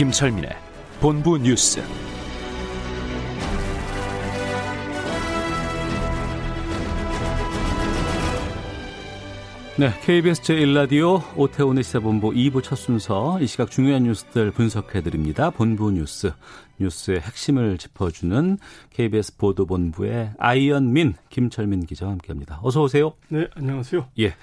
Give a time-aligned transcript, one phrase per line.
[0.00, 0.48] 김철민의
[0.98, 1.78] 본부 뉴스.
[9.76, 15.50] 네, KBS 제1라디오 오태훈의 시사본부 2부 첫 순서 이 시각 중요한 뉴스들 분석해드립니다.
[15.50, 16.32] 본부 뉴스,
[16.78, 18.56] 뉴스의 핵심을 짚어주는
[18.88, 22.60] KBS 보도본부의 아이언민, 김철민 기자와 함께합니다.
[22.62, 23.12] 어서 오세요.
[23.28, 24.08] 네, 안녕하세요.
[24.20, 24.34] 예,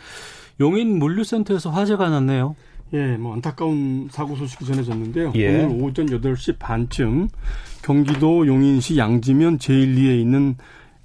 [0.60, 2.56] 용인 물류센터에서 화재가 났네요.
[2.94, 5.34] 예, 뭐 안타까운 사고 소식이 전해졌는데요.
[5.36, 5.64] 예.
[5.64, 7.30] 오늘 오전 8시 반쯤
[7.82, 10.56] 경기도 용인시 양지면 제1리에 있는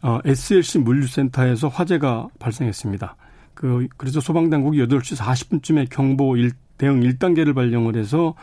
[0.02, 3.16] 어, SLC 물류센터에서 화재가 발생했습니다.
[3.54, 8.34] 그 그래서 소방 당국이 8시 40분쯤에 경보 1, 대응 1단계를 발령을 해서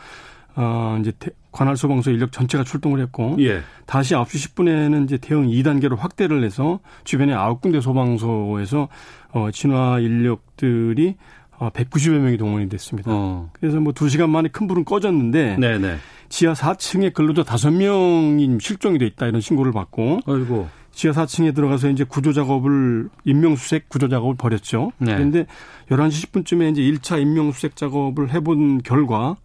[0.56, 3.60] 어 이제 대, 관할 소방서 인력 전체가 출동을 했고 예.
[3.86, 8.88] 다시 9시 10분에는 이제 대응 2단계로 확대를 해서 주변에 9군데 소방서에서
[9.32, 11.16] 어 진화 인력들이
[11.60, 13.10] 어 190여 명이 동원이 됐습니다.
[13.12, 13.50] 어.
[13.52, 15.96] 그래서 뭐 2시간 만에 큰 불은 꺼졌는데 네네.
[16.30, 20.68] 지하 4층에 근로자 5명이 실종이 돼 있다 이런 신고를 받고 아이고.
[20.90, 24.92] 지하 4층에 들어가서 이제 구조 작업을 인명수색 구조 작업을 벌였죠.
[24.98, 25.14] 네.
[25.14, 25.46] 그런데
[25.90, 29.36] 11시 10분쯤에 이제 1차 인명수색 작업을 해본 결과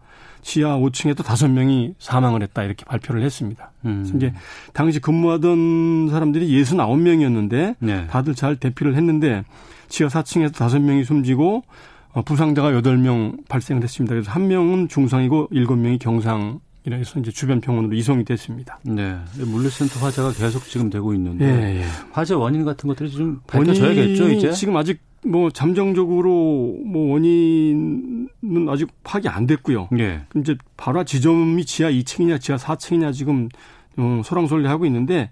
[0.41, 3.71] 지하 5층에 또 5명이 사망을 했다 이렇게 발표를 했습니다.
[3.83, 4.09] 음.
[4.15, 4.33] 이제
[4.73, 8.07] 당시 근무하던 사람들이 69명이었는데 네.
[8.07, 9.43] 다들 잘 대피를 했는데
[9.89, 11.63] 지하 4층에서 5명이 숨지고 어,
[12.21, 14.13] 부상자가 8명 발생을 했습니다.
[14.13, 18.79] 그래서 한 명은 중상이고 7명이 경상 이래서 이제 주변 병원으로 이송이 됐습니다.
[18.83, 19.17] 네.
[19.37, 21.85] 물류센터 화재가 계속 지금 되고 있는데 예, 예.
[22.11, 24.51] 화재 원인 같은 것들이 좀 밝혀져야겠죠, 이제.
[24.51, 29.89] 지금 아직 뭐 잠정적으로 뭐 원인은 아직 파악이 안 됐고요.
[29.97, 30.21] 예.
[30.35, 33.49] 이제 바로 지점이 지하 2층이냐 지하 4층이냐 지금
[33.97, 35.31] 어, 소랑설레하고 있는데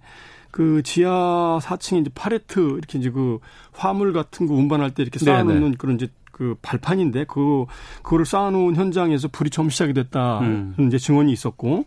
[0.50, 3.38] 그 지하 4층에 이제 팔레트 이렇게 이제 그
[3.74, 5.76] 화물 같은 거 운반할 때 이렇게 쌓아놓는 네네.
[5.78, 6.08] 그런 이제
[6.44, 7.66] 그 발판인데 그
[8.02, 10.76] 그거를 쌓아놓은 현장에서 불이 처음 시작이 됐다 음.
[10.88, 11.86] 이제 증언이 있었고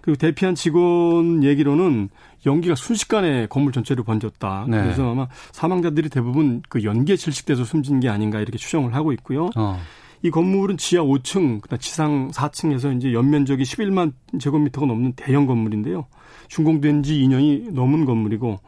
[0.00, 2.10] 그리고 대피한 직원 얘기로는
[2.46, 4.66] 연기가 순식간에 건물 전체로 번졌다.
[4.68, 4.80] 네.
[4.80, 9.50] 그래서 아마 사망자들이 대부분 그 연기에 질식돼서 숨진 게 아닌가 이렇게 추정을 하고 있고요.
[9.56, 9.80] 어.
[10.22, 16.06] 이 건물은 지하 5층, 그다음 지상 4층에서 이제 연면적이 11만 제곱미터가 넘는 대형 건물인데요.
[16.46, 18.60] 준공된 지 2년이 넘은 건물이고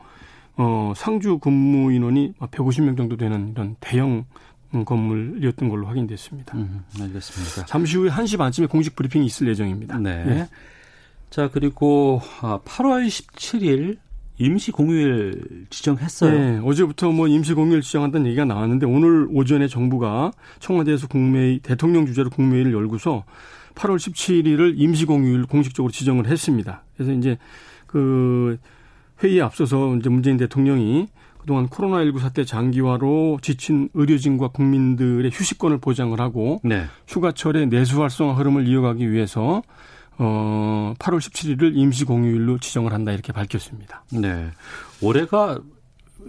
[0.57, 4.25] 어 상주 근무 인원이 150명 정도 되는 이런 대형
[4.73, 6.57] 건물이었던 걸로 확인됐습니다.
[6.57, 7.67] 음, 알겠습니다.
[7.67, 9.99] 잠시 후에 1시 반쯤에 공식 브리핑이 있을 예정입니다.
[9.99, 10.25] 네.
[10.29, 10.49] 예.
[11.31, 13.99] 자, 그리고 아, 8월 17일
[14.39, 16.33] 임시 공휴일 지정했어요.
[16.33, 20.31] 네, 어제부터 뭐 임시 공휴일 지정한다는 얘기가 나왔는데 오늘 오전에 정부가
[20.61, 23.25] 청와대에서 국회 대통령 주재로 국무회의를 열고서
[23.75, 26.85] 8월 17일을 임시 공휴일 공식적으로 지정을 했습니다.
[26.97, 27.37] 그래서 이제
[27.87, 28.59] 그
[29.23, 36.61] 회의에 앞서서 이제 문재인 대통령이 그동안 코로나19 사태 장기화로 지친 의료진과 국민들의 휴식권을 보장을 하고
[36.63, 36.85] 네.
[37.07, 39.63] 휴가철의 내수 활성화 흐름을 이어가기 위해서
[40.19, 44.05] 어 8월 17일을 임시 공휴일로 지정을 한다 이렇게 밝혔습니다.
[44.13, 44.51] 네.
[45.01, 45.59] 올해가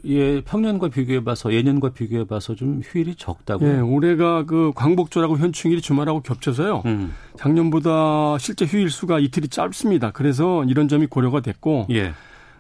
[0.06, 3.70] 예, 평년과 비교해 봐서 예년과 비교해 봐서 좀 휴일이 적다고요.
[3.70, 6.84] 예, 올해가 그 광복절하고 현충일이 주말하고 겹쳐서요.
[6.86, 7.14] 음.
[7.38, 10.12] 작년보다 실제 휴일 수가 이틀이 짧습니다.
[10.12, 12.14] 그래서 이런 점이 고려가 됐고, 예.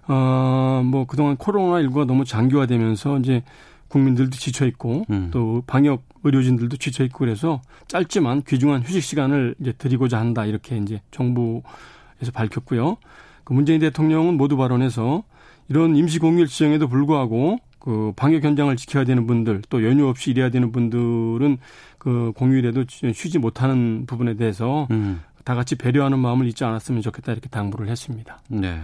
[0.09, 3.43] 어, 뭐 그동안 코로나19가 너무 장기화되면서 이제
[3.89, 5.29] 국민들도 지쳐 있고 음.
[5.31, 11.01] 또 방역 의료진들도 지쳐 있고 그래서 짧지만 귀중한 휴식 시간을 이제 드리고자 한다 이렇게 이제
[11.11, 12.97] 정부에서 밝혔고요.
[13.43, 15.23] 그 문재인 대통령은 모두 발언해서
[15.69, 20.49] 이런 임시 공휴일 지정에도 불구하고 그 방역 현장을 지켜야 되는 분들 또 연휴 없이 일해야
[20.49, 21.57] 되는 분들은
[21.97, 25.21] 그 공휴일에도 쉬지 못하는 부분에 대해서 음.
[25.45, 28.39] 다 같이 배려하는 마음을 잊지 않았으면 좋겠다 이렇게 당부를 했습니다.
[28.49, 28.81] 네.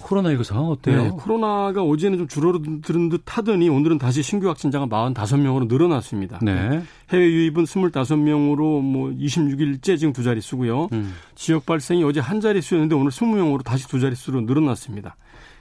[0.00, 1.02] 코로나19 상황 어때요?
[1.02, 6.38] 네, 코로나가 어제는 좀 줄어드는 듯 하더니 오늘은 다시 신규 확진자가 45명으로 늘어났습니다.
[6.42, 6.82] 네.
[7.10, 10.88] 해외 유입은 25명으로 뭐 26일째 지금 두 자릿수고요.
[10.92, 11.14] 음.
[11.34, 15.16] 지역 발생이 어제 한 자릿수였는데 오늘 20명으로 다시 두 자릿수로 늘어났습니다.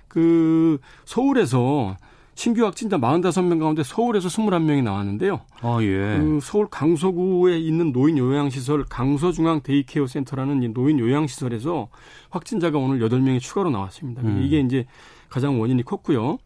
[0.07, 1.97] 그 서울에서
[2.35, 5.41] 신규 확진자 45명 가운데 서울에서 21명이 나왔는데요.
[5.61, 6.19] 아, 예.
[6.19, 11.87] 그 서울 강서구에 있는 노인 요양시설 강서중앙 데이케어 센터라는 이 노인 요양시설에서
[12.29, 14.21] 확진자가 오늘 8명이 추가로 나왔습니다.
[14.21, 14.41] 음.
[14.43, 14.85] 이게 이제
[15.29, 16.37] 가장 원인이 컸고요.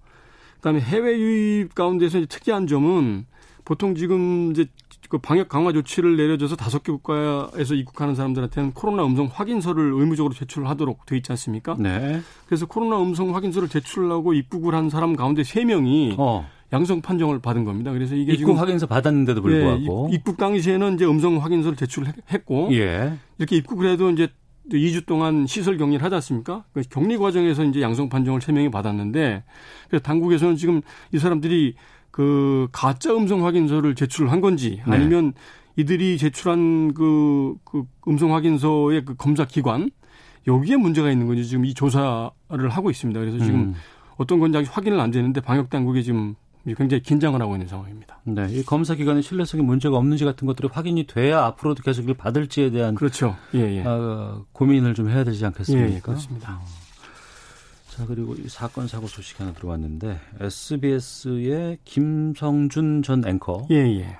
[0.57, 3.25] 그다음에 해외 유입 가운데서 특이한 점은
[3.65, 4.67] 보통 지금 이제
[5.09, 11.07] 그 방역 강화 조치를 내려줘서 다섯 개 국가에서 입국하는 사람들한테는 코로나 음성 확인서를 의무적으로 제출하도록
[11.07, 11.75] 돼 있지 않습니까?
[11.79, 12.21] 네.
[12.45, 16.47] 그래서 코로나 음성 확인서를 제출하고 입국을 한 사람 가운데 세 명이 어.
[16.71, 17.91] 양성 판정을 받은 겁니다.
[17.91, 23.13] 그래서 이게 입국 확인서 받았는데도 불구하고 예, 입국 당시에는 이제 음성 확인서를 제출했고 예.
[23.39, 24.29] 이렇게 입국을 해도 이제
[24.71, 26.65] 2주 동안 시설 격리를 하지 않습니까?
[26.73, 29.43] 그 격리 과정에서 이제 양성 판정을 3명이 받았는데
[29.89, 30.81] 그래서 당국에서는 지금
[31.11, 31.73] 이 사람들이
[32.11, 34.95] 그 가짜 음성 확인서를 제출한 건지 네.
[34.95, 35.81] 아니면 네.
[35.81, 39.89] 이들이 제출한 그, 그 음성 확인서의 그 검사 기관
[40.47, 43.19] 여기에 문제가 있는 건지 지금 이 조사를 하고 있습니다.
[43.19, 43.75] 그래서 지금 음.
[44.17, 46.35] 어떤 건지 아직 확인을 안 되는데 방역 당국이 지금
[46.65, 48.19] 굉장히 긴장을 하고 있는 상황입니다.
[48.25, 52.69] 네, 이 검사 기관의 신뢰성이 문제가 없는지 같은 것들이 확인이 돼야 앞으로도 계속 이걸 받을지에
[52.71, 53.35] 대한 그렇죠.
[53.55, 53.83] 예, 예.
[53.85, 55.89] 어, 고민을 좀 해야 되지 않겠습니까?
[55.89, 56.59] 예, 예 그렇습니다.
[56.61, 56.78] 어.
[57.99, 63.67] 자 그리고 이 사건 사고 소식 하나 들어왔는데 SBS의 김성준 전 앵커.
[63.71, 64.17] 예, 예.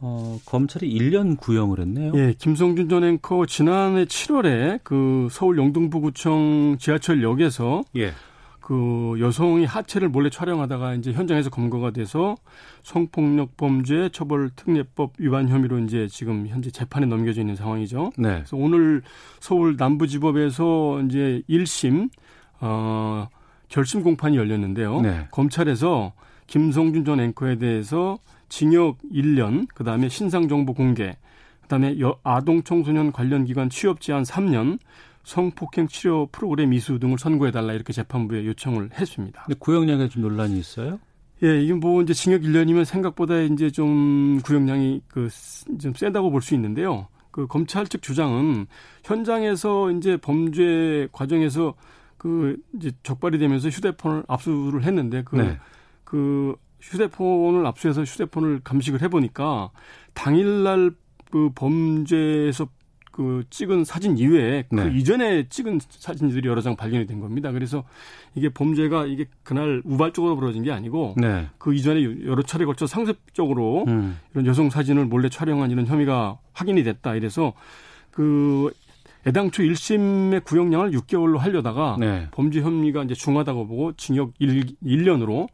[0.00, 2.12] 어, 검찰이 1년 구형을 했네요.
[2.16, 8.12] 예, 김성준 전 앵커 지난해 7월에 그 서울 영등포구청 지하철역에서 예.
[8.60, 12.36] 그 여성이 하체를 몰래 촬영하다가 이제 현장에서 검거가 돼서
[12.82, 18.12] 성폭력 범죄 처벌 특례법 위반 혐의로 이제 지금 현재 재판에 넘겨져 있는 상황이죠.
[18.18, 18.28] 네.
[18.34, 19.00] 그래서 오늘
[19.40, 22.10] 서울 남부지법에서 이제 1심
[22.60, 23.28] 어
[23.68, 25.00] 결심 공판이 열렸는데요.
[25.00, 25.28] 네.
[25.30, 26.12] 검찰에서
[26.46, 28.18] 김성준 전 앵커에 대해서
[28.48, 31.16] 징역 1년, 그 다음에 신상 정보 공개,
[31.60, 34.78] 그 다음에 아동 청소년 관련 기관 취업 제한 3년,
[35.24, 39.42] 성폭행 치료 프로그램 이수 등을 선고해달라 이렇게 재판부에 요청을 했습니다.
[39.44, 40.98] 근데 구형량에 좀 논란이 있어요?
[41.42, 45.28] 예, 이게 뭐 이제 징역 1년이면 생각보다 이제 좀 구형량이 그
[45.78, 47.08] 좀 세다고 볼 수 있는데요.
[47.30, 48.66] 그 검찰 측 주장은
[49.04, 51.74] 현장에서 이제 범죄 과정에서
[52.18, 55.58] 그 이제 적발이 되면서 휴대폰을 압수를 했는데 그, 네.
[56.04, 59.70] 그 휴대폰을 압수해서 휴대폰을 감식을 해보니까
[60.14, 60.92] 당일날
[61.30, 62.68] 그 범죄에서
[63.12, 64.96] 그 찍은 사진 이외에 그 네.
[64.96, 67.50] 이전에 찍은 사진들이 여러 장 발견이 된 겁니다.
[67.50, 67.82] 그래서
[68.36, 71.48] 이게 범죄가 이게 그날 우발적으로 벌어진 게 아니고 네.
[71.58, 74.18] 그 이전에 여러 차례 걸쳐 상습적으로 음.
[74.32, 77.16] 이런 여성 사진을 몰래 촬영한 이런 혐의가 확인이 됐다.
[77.16, 77.54] 이래서
[78.12, 78.72] 그
[79.26, 82.28] 애당초 1심의 구형량을 6개월로 하려다가 네.
[82.30, 85.48] 범죄 혐의가 이제 중하다고 보고 징역 1, 1년으로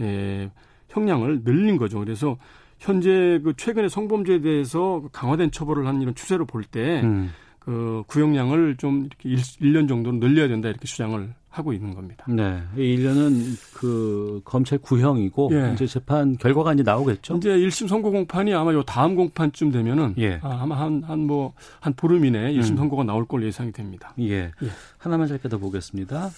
[0.00, 0.50] 예,
[0.88, 1.98] 형량을 늘린 거죠.
[1.98, 2.38] 그래서
[2.78, 7.32] 현재 그 최근에 성범죄에 대해서 강화된 처벌을 한 이런 추세로 볼 때, 음.
[7.58, 12.24] 그 구형량을 좀 이렇게 1, 년 정도로 늘려야 된다 이렇게 주장을 하고 있는 겁니다.
[12.28, 12.62] 네.
[12.76, 15.72] 1년은 그 검찰 구형이고 예.
[15.72, 17.36] 이제 재판 결과가 이제 나오겠죠.
[17.38, 20.40] 이제 1심 선고 공판이 아마 요 다음 공판쯤 되면은 예.
[20.42, 22.76] 아, 아마 한 한 뭐한 한 보름 이내에 1심 음.
[22.76, 24.12] 선고가 나올 걸 예상이 됩니다.
[24.20, 24.32] 예.
[24.34, 24.52] 예.
[24.98, 26.30] 하나만 짧게 더 보겠습니다.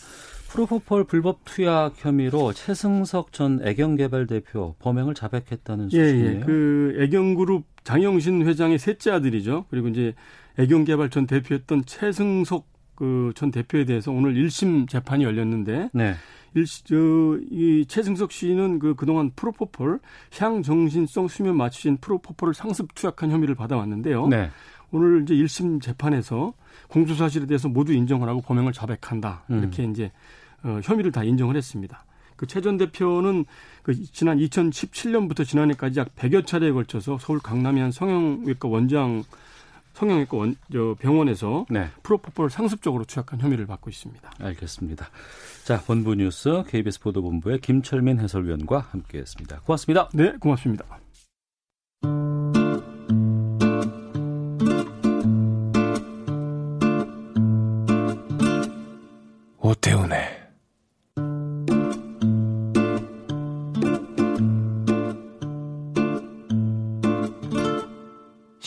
[0.48, 6.26] 프로포폴 불법 투약 혐의로 최승석 전 애경개발 대표 범행을 자백했다는 소식이에요.
[6.30, 6.40] 예, 예.
[6.40, 9.66] 그 애경그룹 장영신 회장의 셋째 아들이죠.
[9.70, 10.14] 그리고 이제
[10.58, 12.66] 애경개발 전 대표였던 최승석
[13.00, 16.14] 그 전 대표에 대해서 오늘 1심 재판이 열렸는데 네.
[16.54, 16.94] 일, 저,
[17.50, 20.00] 이 최승석 씨는 그 그동안 프로포폴
[20.38, 24.26] 향정신성 수면 마취제 프로포폴을 상습 투약한 혐의를 받아왔는데요.
[24.28, 24.50] 네.
[24.90, 26.52] 오늘 이제 1심 재판에서
[26.88, 29.44] 공소 사실에 대해서 모두 인정을 하고 범행을 자백한다.
[29.50, 29.60] 음.
[29.60, 30.12] 이렇게 이제
[30.62, 32.04] 어, 혐의를 다 인정을 했습니다.
[32.36, 33.44] 그 최 전 대표는
[33.82, 39.22] 그 지난 2017년부터 지난해까지 약 100여 차례에 걸쳐서 서울 강남의 한 성형외과 원장
[40.00, 41.88] 성형외과 원, 저 병원에서 네.
[42.02, 44.30] 프로포폴 상습적으로 투약한 혐의를 받고 있습니다.
[44.40, 45.10] 알겠습니다.
[45.64, 49.60] 자, 본부 뉴스 KBS 보도본부의 김철민 해설위원과 함께했습니다.
[49.60, 50.08] 고맙습니다.
[50.14, 50.86] 네, 고맙습니다.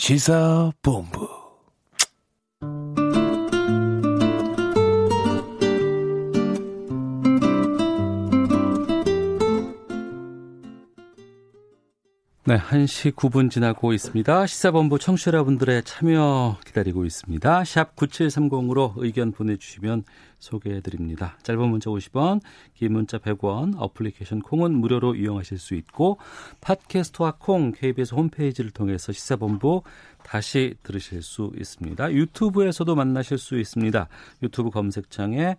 [0.04, 1.33] 시사본부.
[12.68, 14.46] 1시 9분 지나고 있습니다.
[14.46, 17.64] 시사본부 청취자 여러분들의 참여 기다리고 있습니다.
[17.64, 20.04] 샵 9730으로 의견 보내주시면
[20.38, 21.36] 소개해드립니다.
[21.42, 22.40] 짧은 문자 50원,
[22.74, 26.18] 긴 문자 100원, 어플리케이션 콩은 무료로 이용하실 수 있고
[26.62, 29.82] 팟캐스트와 콩 KBS 홈페이지를 통해서 시사본부
[30.22, 32.12] 다시 들으실 수 있습니다.
[32.12, 34.08] 유튜브에서도 만나실 수 있습니다.
[34.42, 35.56] 유튜브 검색창에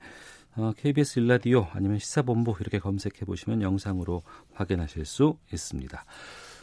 [0.78, 6.04] KBS 어, 일라디오 아니면 시사본부 이렇게 검색해 보시면 영상으로 확인하실 수 있습니다.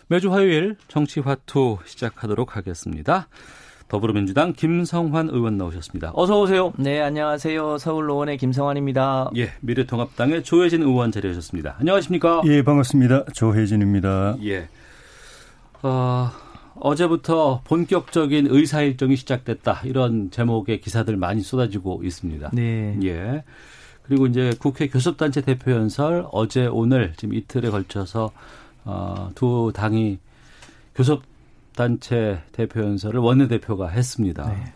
[0.08, 3.28] 매주 화요일 정치화투 시작하도록 하겠습니다.
[3.88, 6.12] 더불어민주당 김성환 의원 나오셨습니다.
[6.14, 6.72] 어서 오세요.
[6.78, 7.76] 네, 안녕하세요.
[7.78, 9.30] 서울 노원의 김성환입니다.
[9.36, 11.76] 예, 미래통합당의 조혜진 의원 자리하셨습니다.
[11.78, 12.42] 안녕하십니까?
[12.46, 13.26] 예, 반갑습니다.
[13.34, 14.36] 조혜진입니다.
[14.44, 14.68] 예.
[15.82, 16.30] 어,
[16.76, 19.82] 어제부터 본격적인 의사 일정이 시작됐다.
[19.84, 22.50] 이런 제목의 기사들 많이 쏟아지고 있습니다.
[22.54, 22.98] 네.
[23.04, 23.44] 예.
[24.04, 28.32] 그리고 이제 국회 교섭단체 대표 연설 어제 오늘 지금 이틀에 걸쳐서
[28.84, 30.18] 어, 두 당이
[30.94, 34.48] 교섭단체 대표 연설을 원내대표가 했습니다.
[34.48, 34.74] 네.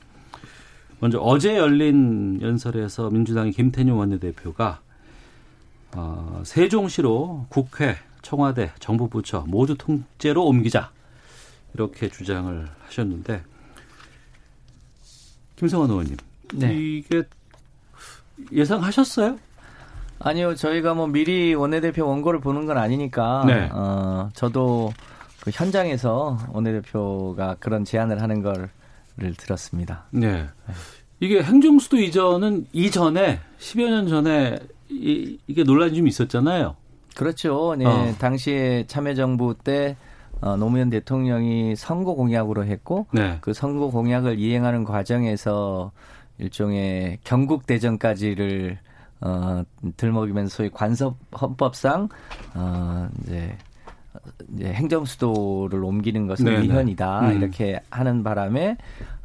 [1.01, 4.81] 먼저 어제 열린 연설에서 민주당의 김태년 원내대표가
[5.95, 10.91] 어, 세종시로 국회, 청와대, 정부 부처 모두 통째로 옮기자
[11.75, 13.43] 이렇게 주장을 하셨는데
[15.57, 16.17] 김성환 의원님
[16.55, 16.75] 네.
[16.75, 17.23] 이게
[18.53, 19.39] 예상하셨어요?
[20.18, 23.68] 아니요, 저희가 뭐 미리 원내대표 원고를 보는 건 아니니까, 네.
[23.73, 24.92] 어, 저도
[25.40, 28.68] 그 현장에서 원내대표가 그런 제안을 하는 거를
[29.37, 30.04] 들었습니다.
[30.11, 30.46] 네.
[31.20, 34.58] 이게 행정수도 이전은 이전에 10여 년 전에
[34.88, 36.76] 이, 이게 논란이 좀 있었잖아요.
[37.14, 37.75] 그렇죠.
[37.78, 38.14] 네, 어.
[38.18, 39.96] 당시에 참여정부 때
[40.40, 43.38] 어, 노무현 대통령이 선거 공약으로 했고, 네.
[43.40, 45.92] 그 선거 공약을 이행하는 과정에서
[46.38, 48.78] 일종의 경국 대전까지를
[49.20, 49.62] 어
[49.96, 52.08] 들먹이면서 소위 관섭 헌법상
[52.54, 53.56] 어 이제
[54.54, 56.62] 이제 행정 수도를 옮기는 것은 네네.
[56.62, 57.37] 위헌이다 음.
[57.37, 58.76] 이렇게 하는 바람에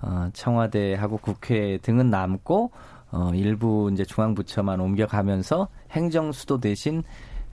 [0.01, 2.71] 어 청와대하고 국회 등은 남고
[3.11, 7.03] 어 일부 이제 중앙 부처만 옮겨가면서 행정 수도 대신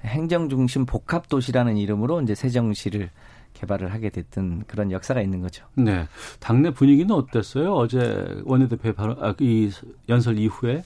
[0.05, 3.11] 행정 중심 복합 도시라는 이름으로 이제 세정시를
[3.55, 5.65] 개발을 하게 됐던 그런 역사가 있는 거죠.
[5.75, 6.07] 네.
[6.39, 7.75] 당내 분위기는 어땠어요?
[7.75, 9.71] 어제 원내대표 바로 아, 이
[10.09, 10.85] 연설 이후에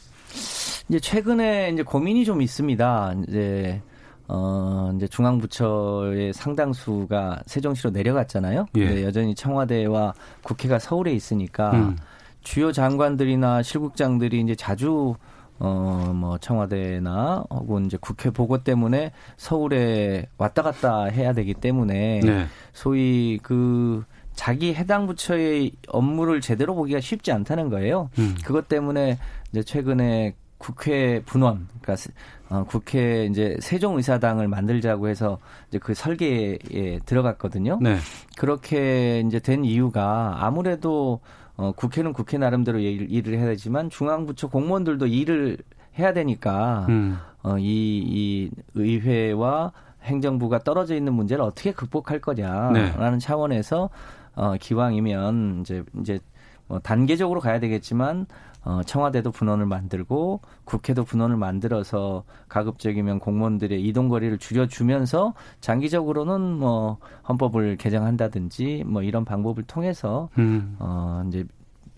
[0.93, 3.15] 이제 최근에 이제 고민이 좀 있습니다.
[3.27, 3.81] 이제
[4.29, 8.67] 어 이제 중앙부처의 상당수가 세종시로 내려갔잖아요.
[8.77, 9.03] 예.
[9.03, 11.97] 여전히 청와대와 국회가 서울에 있으니까 음.
[12.43, 15.15] 주요 장관들이나 실국장들이 이제 자주
[15.61, 22.47] 어뭐 청와대나 혹은 이제 국회 보고 때문에 서울에 왔다 갔다 해야 되기 때문에 네.
[22.75, 28.11] 소위 그 자기 해당 부처의 업무를 제대로 보기가 쉽지 않다는 거예요.
[28.19, 28.35] 음.
[28.45, 29.17] 그것 때문에
[29.53, 30.35] 이제 최근에
[30.67, 32.13] 국회 분원, 그러니까 세-
[32.49, 35.39] 어, 국회 이제 세종의사당을 만들자고 해서
[35.69, 37.81] 이제 그 설계에 들어갔거든요.
[37.83, 37.97] 네.
[38.39, 41.19] 그렇게 이제 된 이유가 아무래도
[41.57, 45.59] 어, 국회는 국회 나름대로 일- 일을 해야 되지만 중앙부처 공무원들도 일을
[45.99, 47.19] 해야 되니까 음.
[47.43, 47.65] 어, 이,
[48.07, 49.73] 이 의회와
[50.05, 53.19] 행정부가 떨어져 있는 문제를 어떻게 극복할 거냐라는 네.
[53.19, 53.91] 차원에서
[54.37, 56.21] 어, 기왕이면 이제 이제
[56.69, 58.27] 뭐 단계적으로 가야 되겠지만
[58.65, 67.77] 어, 청와대도 분원을 만들고 국회도 분원을 만들어서 가급적이면 공무원들의 이동 거리를 줄여주면서 장기적으로는 뭐 헌법을
[67.77, 70.77] 개정한다든지 뭐 이런 방법을 통해서 음.
[70.79, 71.45] 어, 이제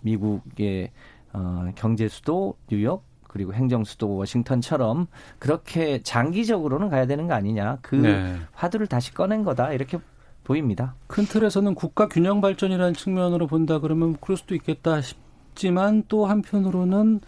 [0.00, 0.90] 미국의
[1.32, 5.08] 어, 경제 수도 뉴욕 그리고 행정 수도 워싱턴처럼
[5.40, 7.78] 그렇게 장기적으로는 가야 되는 거 아니냐.
[7.82, 8.36] 그 네.
[8.52, 9.72] 화두를 다시 꺼낸 거다.
[9.72, 9.98] 이렇게
[10.44, 10.94] 보입니다.
[11.08, 15.23] 큰 틀에서는 국가 균형 발전이라는 측면으로 본다 그러면 그럴 수도 있겠다 싶
[15.54, 17.20] 지만 또 한편으로는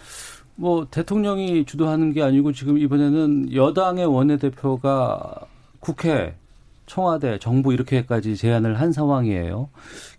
[0.56, 5.34] 뭐 대통령이 주도하는 게 아니고 지금 이번에는 여당의 원내대표가
[5.80, 6.34] 국회,
[6.86, 9.68] 청와대, 정부 이렇게까지 제안을 한 상황이에요.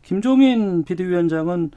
[0.04, 1.72] 김종인 비대위원장은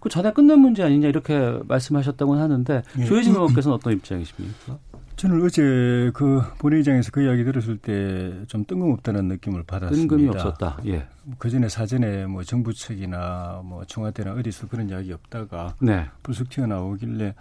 [0.00, 3.04] 그 전에 끝낸 문제 아니냐 이렇게 말씀하셨다고는 하는데 예.
[3.04, 4.78] 조혜진 의원께서는 어떤 입장이십니까?
[5.18, 10.16] 저는 어제 그 본회의장에서 그 이야기 들었을 때 좀 뜬금없다는 느낌을 받았습니다.
[10.16, 10.78] 뜬금이 없었다.
[10.86, 11.06] 예.
[11.38, 16.06] 그 전에 사전에 뭐 정부 측이나 뭐 청와대나 어디서 그런 이야기 없다가 네.
[16.22, 17.34] 불쑥 튀어나오길래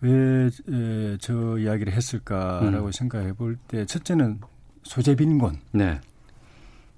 [0.00, 0.50] 왜
[1.20, 2.92] 저 이야기를 했을까라고 음.
[2.92, 4.40] 생각해 볼 때 첫째는
[4.82, 5.58] 소재 빈곤.
[5.72, 6.00] 네.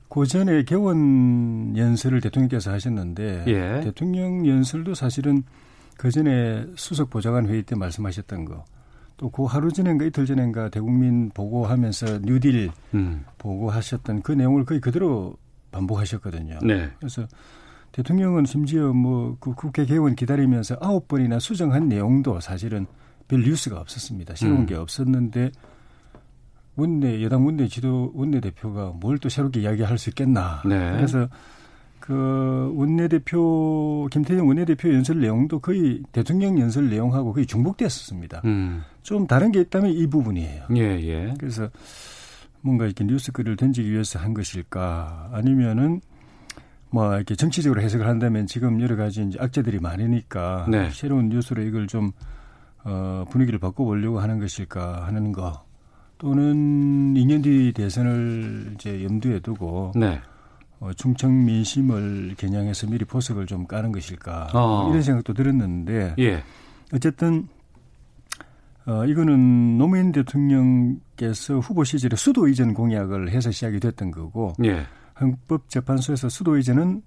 [0.09, 3.81] 그 전에 개원 연설을 대통령께서 하셨는데 예.
[3.83, 5.43] 대통령 연설도 사실은
[5.97, 8.65] 그 전에 수석 보좌관 회의 때 말씀하셨던 거.
[9.23, 13.25] 또그 하루 전인가 이틀 전인가 대국민 보고하면서 뉴딜 음.
[13.39, 15.37] 보고하셨던 그 내용을 거의 그대로
[15.71, 16.59] 반복하셨거든요.
[16.65, 16.91] 네.
[16.99, 17.27] 그래서
[17.93, 22.87] 대통령은 심지어 뭐 그 국회 개원 기다리면서 아홉 번이나 수정한 내용도 사실은
[23.29, 24.35] 별 뉴스가 없었습니다.
[24.35, 24.67] 새로운 음.
[24.67, 25.53] 게 없었는데
[26.75, 30.63] 원내 여당 원내 지도 원내 대표가 뭘 또 새롭게 이야기할 수 있겠나.
[30.67, 30.91] 네.
[30.93, 31.29] 그래서
[32.03, 38.43] 그 원내대표 김태형 원내대표 연설 내용도 거의 대통령 연설 내용하고 거의 중복됐었습니다.
[38.45, 38.83] 음.
[39.03, 40.65] 좀 다른 게 있다면 이 부분이에요.
[40.75, 41.35] 예, 예.
[41.39, 41.69] 그래서
[42.61, 46.01] 뭔가 이렇게 뉴스글을 던지기 위해서 한 것일까 아니면은
[46.91, 50.91] 뭐 이렇게 정치적으로 해석을 한다면 지금 여러 가지 이제 악재들이 많으니까 네.
[50.91, 52.11] 새로운 뉴스로 이걸 좀
[52.83, 55.65] 어, 분위기를 바꿔보려고 하는 것일까 하는 거
[56.19, 60.21] 또는 2년 뒤 대선을 이제 염두에 두고 네.
[60.83, 64.89] 어, 충청 민심을 겨냥해서 미리 포석을 좀 까는 것일까 어.
[64.91, 66.43] 이런 생각도 들었는데 예.
[66.93, 67.47] 어쨌든
[68.85, 74.85] 어, 이거는 노무현 대통령께서 후보 시절에 수도 이전 공약을 해서 시작이 됐던 거고 예.
[75.21, 77.01] 헌법재판소에서 수도 이전은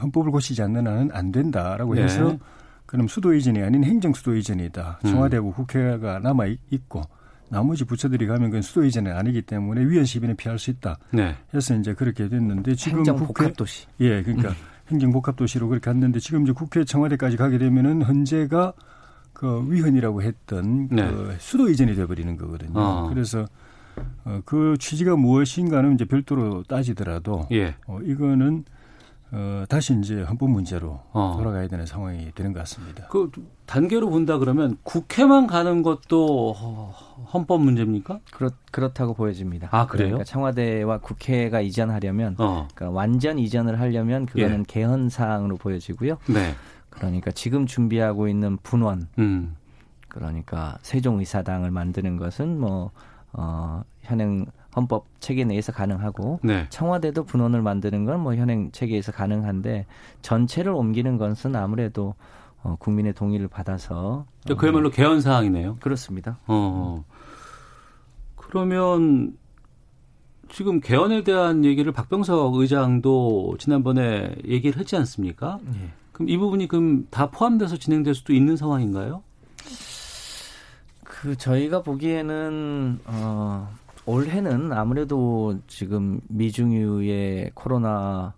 [0.00, 2.04] 헌법을 고치지 않는 한은 안 된다라고 네.
[2.04, 2.38] 해서
[2.86, 5.00] 그럼 수도 이전이 아닌 행정 수도 이전이다.
[5.04, 5.10] 음.
[5.10, 7.02] 청와대하고 국회가 남아 있고
[7.50, 10.98] 나머지 부처들이 가면 그건 수도 이전은 아니기 때문에 위헌 시비는 피할 수 있다.
[11.12, 11.34] 네.
[11.54, 13.86] 해서 이제 그렇게 됐는데 지금 행정 국회 복합도시.
[14.00, 14.54] 예, 그러니까
[14.88, 18.72] 행정 복합도시로 그렇게 갔는데 지금 이제 국회 청와대까지 가게 되면은 헌재가
[19.32, 21.08] 그 위헌이라고 했던 네.
[21.08, 22.72] 그 수도 이전이 돼버리는 거거든요.
[22.74, 23.08] 어.
[23.08, 23.46] 그래서
[24.24, 27.74] 어, 그 취지가 무엇인가는 이제 별도로 따지더라도 예.
[27.86, 28.64] 어, 이거는
[29.30, 31.34] 어, 다시 이제 헌법 문제로 어.
[31.36, 33.06] 돌아가야 되는 상황이 되는 것 같습니다.
[33.08, 33.30] 그
[33.66, 36.90] 단계로 본다 그러면 국회만 가는 것도 허-
[37.34, 38.20] 헌법 문제입니까?
[38.32, 39.68] 그렇, 그렇다고 보여집니다.
[39.70, 40.08] 아, 그래요?
[40.08, 42.68] 그러니까 청와대와 국회가 이전하려면 어.
[42.74, 46.16] 그러니까 완전 이전을 하려면 그거는 개헌 사항으로 보여지고요.
[46.28, 46.54] 네.
[46.88, 49.54] 그러니까 지금 준비하고 있는 분원 음.
[50.08, 52.90] 그러니까 세종의사당을 만드는 것은 뭐
[53.32, 54.46] 어, 현행
[54.78, 56.66] 헌법 체계 내에서 가능하고 네.
[56.70, 59.86] 청와대도 분원을 만드는 건 뭐 현행 체계에서 가능한데
[60.22, 62.14] 전체를 옮기는 것은 아무래도
[62.62, 65.76] 어, 국민의 동의를 받아서 어, 그야말로 개헌 사항이네요.
[65.80, 66.38] 그렇습니다.
[66.46, 67.04] 어.
[68.36, 69.36] 그러면
[70.50, 75.58] 지금 개헌에 대한 얘기를 박병석 의장도 지난번에 얘기를 했지 않습니까?
[75.74, 75.90] 예.
[76.12, 79.22] 그럼 이 부분이 그럼 다 포함돼서 진행될 수도 있는 상황인가요?
[81.04, 83.68] 그 저희가 보기에는 어
[84.08, 88.32] 올해는 아무래도 지금 미중유의 코로나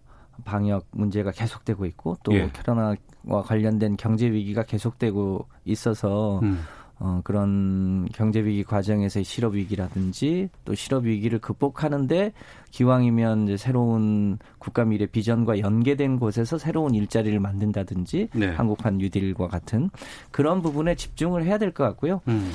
[0.44, 2.48] 방역 문제가 계속되고 있고 또 예.
[2.48, 2.96] 코로나와
[3.44, 6.60] 관련된 경제 위기가 계속되고 있어서 음.
[7.02, 12.32] 어, 그런 경제 위기 과정에서의 실업 위기라든지 또 실업 위기를 극복하는데
[12.70, 18.48] 기왕이면 이제 새로운 국가 미래 비전과 연계된 곳에서 새로운 일자리를 만든다든지 네.
[18.50, 19.88] 한국판 뉴딜과 같은
[20.30, 22.20] 그런 부분에 집중을 해야 될 것 같고요.
[22.28, 22.50] 음.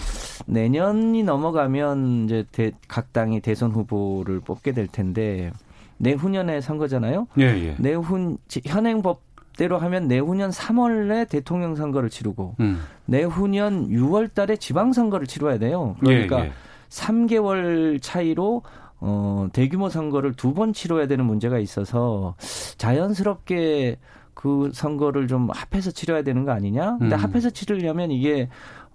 [0.45, 5.51] 내년이 넘어가면 이제 대- 각 당이 대선 후보를 뽑게 될 텐데
[5.97, 7.27] 내후년에 선거잖아요.
[7.39, 7.75] 예, 예.
[7.79, 9.21] 내후 지- 현행 법
[9.57, 12.81] 대로 하면 내후년 3월에 대통령 선거를 치르고 음.
[13.05, 15.95] 내후년 6월 달에 지방 선거를 치러야 돼요.
[15.99, 16.51] 그러니까 예, 예.
[16.89, 18.61] 3개월 차이로
[18.99, 22.35] 어 대규모 선거를 두 번 치러야 되는 문제가 있어서
[22.77, 23.97] 자연스럽게
[24.33, 26.97] 그 선거를 좀 합해서 치러야 되는 거 아니냐?
[26.99, 27.19] 근데 음.
[27.19, 28.49] 합해서 치르려면 이게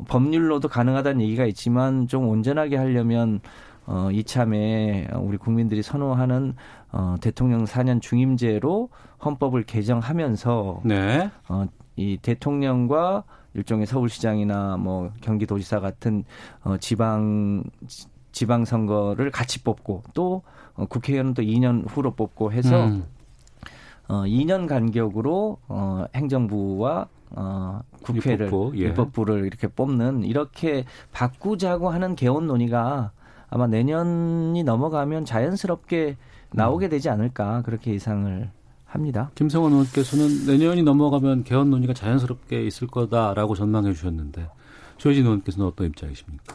[0.08, 3.40] 법률로도 가능하다는 얘기가 있지만 좀 온전하게 하려면
[3.92, 6.54] 어 이참에 우리 국민들이 선호하는
[6.92, 8.88] 어 대통령 4년 중임제로
[9.24, 11.28] 헌법을 개정하면서 네.
[11.48, 11.64] 어,
[11.96, 13.24] 이 대통령과
[13.54, 16.22] 일종의 서울시장이나 뭐 경기도지사 같은
[16.62, 20.42] 어, 지방 지- 지방 선거를 같이 뽑고 또
[20.74, 23.04] 어, 국회의원은 또 2년 후로 뽑고 해서 음.
[24.06, 28.86] 어, 2년 간격으로 어, 행정부와 어, 국회를 입법부, 예.
[28.88, 33.10] 입법부를 이렇게 뽑는 이렇게 바꾸자고 하는 개헌 논의가
[33.50, 36.16] 아마 내년이 넘어가면 자연스럽게
[36.52, 38.50] 나오게 되지 않을까 그렇게 예상을
[38.86, 39.30] 합니다.
[39.34, 44.48] 김성원 의원께서는 내년이 넘어가면 개헌 논의가 자연스럽게 있을 거다라고 전망해 주셨는데
[44.98, 46.54] 조혜진 의원께서는 어떤 입장이십니까?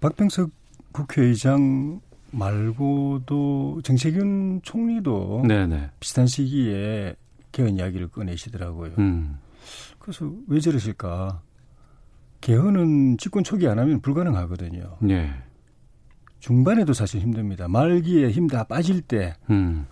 [0.00, 0.50] 박병석
[0.92, 5.90] 국회의장 말고도 정세균 총리도 네네.
[6.00, 7.14] 비슷한 시기에
[7.52, 8.92] 개헌 이야기를 꺼내시더라고요.
[8.98, 9.38] 음.
[9.98, 11.40] 그래서 왜 저러실까?
[12.40, 14.98] 개헌은 집권 초기 안 하면 불가능하거든요.
[15.08, 15.30] 예.
[16.44, 17.68] 중반에도 사실 힘듭니다.
[17.68, 19.86] 말기에 힘 다 빠질 때 음.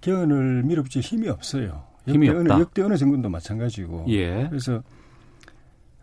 [0.00, 1.82] 개헌을 밀어붙일 힘이 없어요.
[2.06, 2.54] 힘이 역대 없다.
[2.54, 4.04] 어느, 역대 어느 정권도 마찬가지고.
[4.08, 4.46] 예.
[4.48, 4.80] 그래서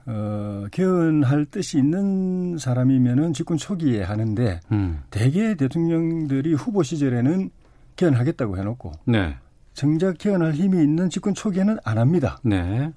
[0.05, 4.99] 어, 개헌할 뜻이 있는 사람이면은 집권 초기에 하는데 음.
[5.11, 7.49] 대개 대통령들이 후보 시절에는
[7.95, 9.37] 개헌하겠다고 해놓고 네.
[9.73, 12.37] 정작 개헌할 힘이 있는 집권 초기에는 안 합니다.
[12.43, 12.91] 네.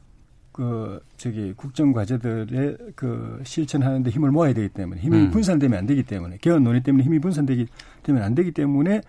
[0.58, 5.30] 그 저기 국정 과제들의 그 실천하는데 힘을 모아야 되기 때문에 힘이 음.
[5.30, 7.68] 분산되면 안 되기 때문에 개헌 논의 때문에 힘이 분산되기
[8.02, 9.02] 되면 안 되기 때문에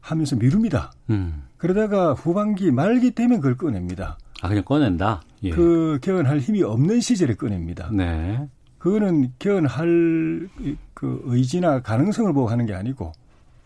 [0.00, 0.92] 하면서 미룹니다.
[1.10, 1.42] 음.
[1.58, 4.16] 그러다가 후반기 말기 되면 그걸 꺼냅니다.
[4.40, 5.20] 아 그냥 꺼낸다.
[5.42, 5.50] 예.
[5.50, 7.90] 그 개헌할 힘이 없는 시절에 꺼냅니다.
[7.92, 8.48] 네.
[8.78, 10.48] 그거는 개헌할
[10.94, 13.12] 그 의지나 가능성을 보고 하는 게 아니고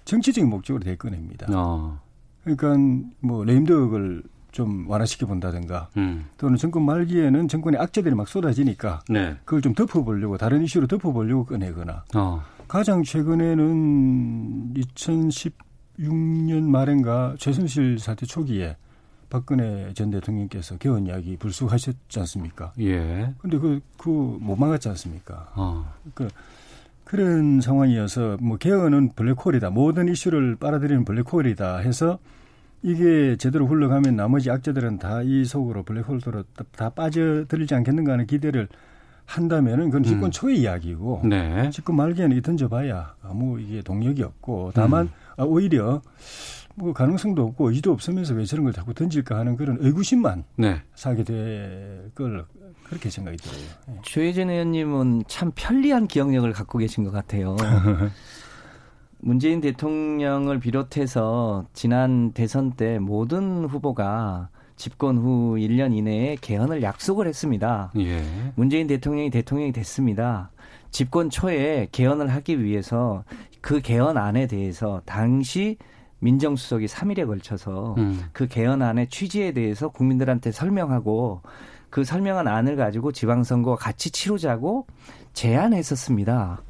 [0.06, 1.46] 정치적인 목적으로 대 꺼냅니다.
[1.54, 2.00] 어.
[2.42, 2.74] 그러니까
[3.20, 6.26] 뭐 레임덕을 좀 완화시켜 본다든가 음.
[6.38, 9.36] 또는 정권 말기에는 정권의 악재들이 막 쏟아지니까 네.
[9.44, 12.42] 그걸 좀 덮어보려고 다른 이슈로 덮어보려고 꺼내거나 어.
[12.66, 18.76] 가장 최근에는 2016년 말인가 최순실 사태 초기에
[19.30, 22.72] 박근혜 전 대통령께서 개헌 이야기 불쑥하셨지 않습니까?
[22.80, 23.34] 예.
[23.38, 25.52] 근데 그, 그 못 막았지 않습니까?
[25.54, 25.92] 어.
[26.14, 26.28] 그,
[27.04, 29.70] 그런 상황이어서 뭐 개헌은 블랙홀이다.
[29.70, 32.18] 모든 이슈를 빨아들이는 블랙홀이다 해서
[32.82, 36.20] 이게 제대로 흘러가면 나머지 악재들은 다 이 속으로 블랙홀로
[36.54, 38.68] 다, 다 빠져들지 않겠는가 하는 기대를
[39.24, 40.30] 한다면은 그건 집권 음.
[40.30, 41.68] 초의 이야기고 네.
[41.70, 46.00] 집권 말기에는 이 던져봐야 아무 이게 동력이 없고 다만 아, 오히려
[46.76, 50.80] 뭐 가능성도 없고 의지도 없으면서 왜 저런 걸 자꾸 던질까 하는 그런 의구심만 네.
[50.94, 52.44] 사게 될 걸
[52.84, 53.60] 그렇게 생각이 들어요.
[53.90, 53.98] 예.
[54.02, 57.54] 조혜진 의원님은 참 편리한 기억력을 갖고 계신 것 같아요.
[59.20, 67.92] 문재인 대통령을 비롯해서 지난 대선 때 모든 후보가 집권 후 1년 이내에 개헌을 약속을 했습니다.
[67.96, 68.22] 예.
[68.54, 70.50] 문재인 대통령이 대통령이 됐습니다.
[70.90, 73.24] 집권 초에 개헌을 하기 위해서
[73.60, 75.76] 그 개헌안에 대해서 당시
[76.20, 78.22] 민정수석이 3일에 걸쳐서 음.
[78.32, 81.42] 그 개헌안의 취지에 대해서 국민들한테 설명하고
[81.90, 84.86] 그 설명한 안을 가지고 지방선거 같이 치르자고
[85.32, 86.62] 제안했었습니다.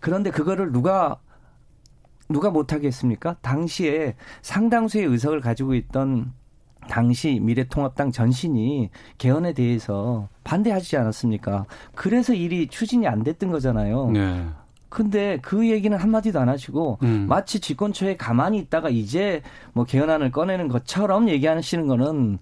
[0.00, 1.18] 그런데 그거를 누가
[2.28, 3.36] 누가 못하게 했습니까?
[3.40, 6.32] 당시에 상당수의 의석을 가지고 있던
[6.88, 11.66] 당시 미래통합당 전신이 개헌에 대해서 반대하지 않았습니까?
[11.94, 14.10] 그래서 일이 추진이 안 됐던 거잖아요.
[14.10, 14.46] 네.
[14.88, 17.26] 근데 그 얘기는 한마디도 안 하시고 음.
[17.28, 22.38] 마치 집권초에 가만히 있다가 이제 뭐 개헌안을 꺼내는 것처럼 얘기하시는 거는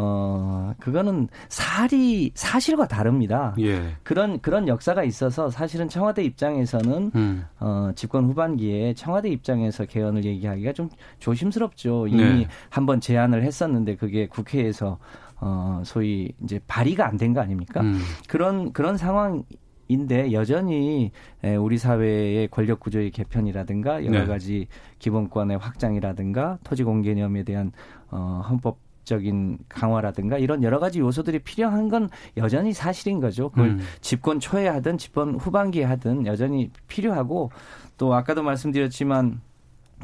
[0.00, 3.54] 어 그거는 살이 사실과 다릅니다.
[3.58, 3.96] 예.
[4.04, 7.44] 그런 그런 역사가 있어서 사실은 청와대 입장에서는 음.
[7.58, 12.06] 어, 집권 후반기에 청와대 입장에서 개헌을 얘기하기가 좀 조심스럽죠.
[12.06, 12.48] 이미 네.
[12.70, 14.98] 한번 제안을 했었는데 그게 국회에서
[15.40, 17.80] 어, 소위 이제 발의가 안 된 거 아닙니까?
[17.80, 17.98] 음.
[18.28, 19.42] 그런 그런 상황
[19.88, 21.10] 인데 여전히
[21.42, 24.26] 에, 우리 사회의 권력 구조의 개편이라든가 여러 네.
[24.26, 24.68] 가지
[25.00, 27.72] 기본권의 확장이라든가 토지 공개념에 대한
[28.10, 33.48] 어, 헌법 적인 강화라든가 이런 여러 가지 요소들이 필요한 건 여전히 사실인 거죠.
[33.48, 33.80] 그걸 음.
[34.00, 37.50] 집권 초에 하든 집권 후반기에 하든 여전히 필요하고
[37.96, 39.40] 또 아까도 말씀드렸지만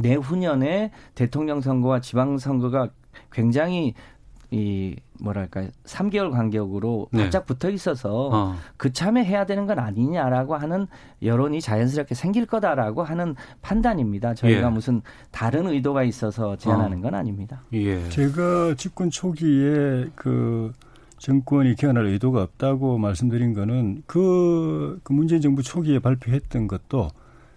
[0.01, 2.89] 내후년에 대통령 선거와 지방 선거가
[3.31, 3.95] 굉장히
[4.51, 7.25] 이 뭐랄까 3개월 간격으로 네.
[7.25, 8.55] 바짝 붙어 있어서 어.
[8.77, 10.87] 그 참에 해야 되는 건 아니냐라고 하는
[11.23, 14.35] 여론이 자연스럽게 생길 거다라고 하는 판단입니다.
[14.35, 14.71] 저희가 예.
[14.71, 17.63] 무슨 다른 의도가 있어서 제안하는 건 아닙니다.
[17.73, 18.09] 예.
[18.11, 20.73] 제가 집권 초기에 그
[21.19, 27.09] 정권이 개헌할 의도가 없다고 말씀드린 거는 그, 그 문재인 정부 초기에 발표했던 것도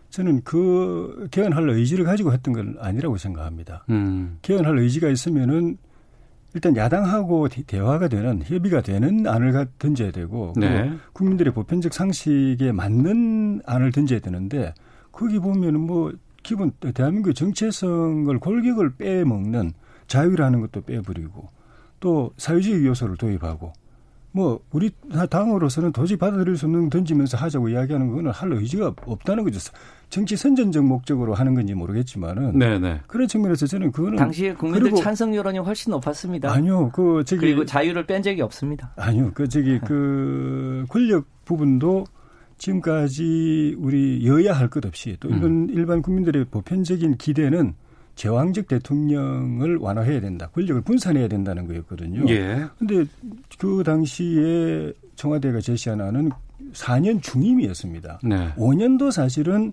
[0.10, 3.84] 저는 그 개헌할 의지를 가지고 했던 건 아니라고 생각합니다.
[3.90, 4.38] 음.
[4.42, 5.78] 개헌할 의지가 있으면은
[6.54, 10.92] 일단 야당하고 대- 대화가 되는 협의가 되는 안을 가- 던져야 되고 네.
[11.14, 14.74] 국민들의 보편적 상식에 맞는 안을 던져야 되는데
[15.12, 19.74] 거기 보면은 뭐 기본 대한민국의 정체성을 골격을 빼먹는
[20.08, 21.50] 자유라는 것도 빼버리고
[22.00, 23.74] 또 사회주의 요소를 도입하고
[24.32, 24.92] 뭐 우리
[25.30, 29.60] 당으로서는 도저히 받아들일 수 없는 던지면서 하자고 이야기하는 거는 할 의지가 없다는 거죠.
[30.10, 33.02] 정치 선전적 목적으로 하는 건지 모르겠지만은 네네.
[33.08, 36.52] 그런 측면에서 저는 그거는 당시에 국민들 그리고- 찬성 여론이 훨씬 높았습니다.
[36.52, 38.92] 아니요, 그 저기 그리고 자유를 뺀 적이 없습니다.
[38.96, 42.06] 아니요, 그 저기 그 권력 부분도
[42.58, 47.74] 지금까지 우리 여야 할 것 없이 또 일반 일반 국민들의 보편적인 기대는
[48.18, 52.26] 제왕적 대통령을 완화해야 된다, 권력을 분산해야 된다는 거였거든요.
[52.30, 52.66] 예.
[52.78, 53.06] 근데
[53.60, 56.32] 그 당시에 청와대가 제시한 안은
[56.74, 58.20] 4년 중임이었습니다.
[58.24, 58.54] 네.
[58.56, 59.72] 5년도 사실은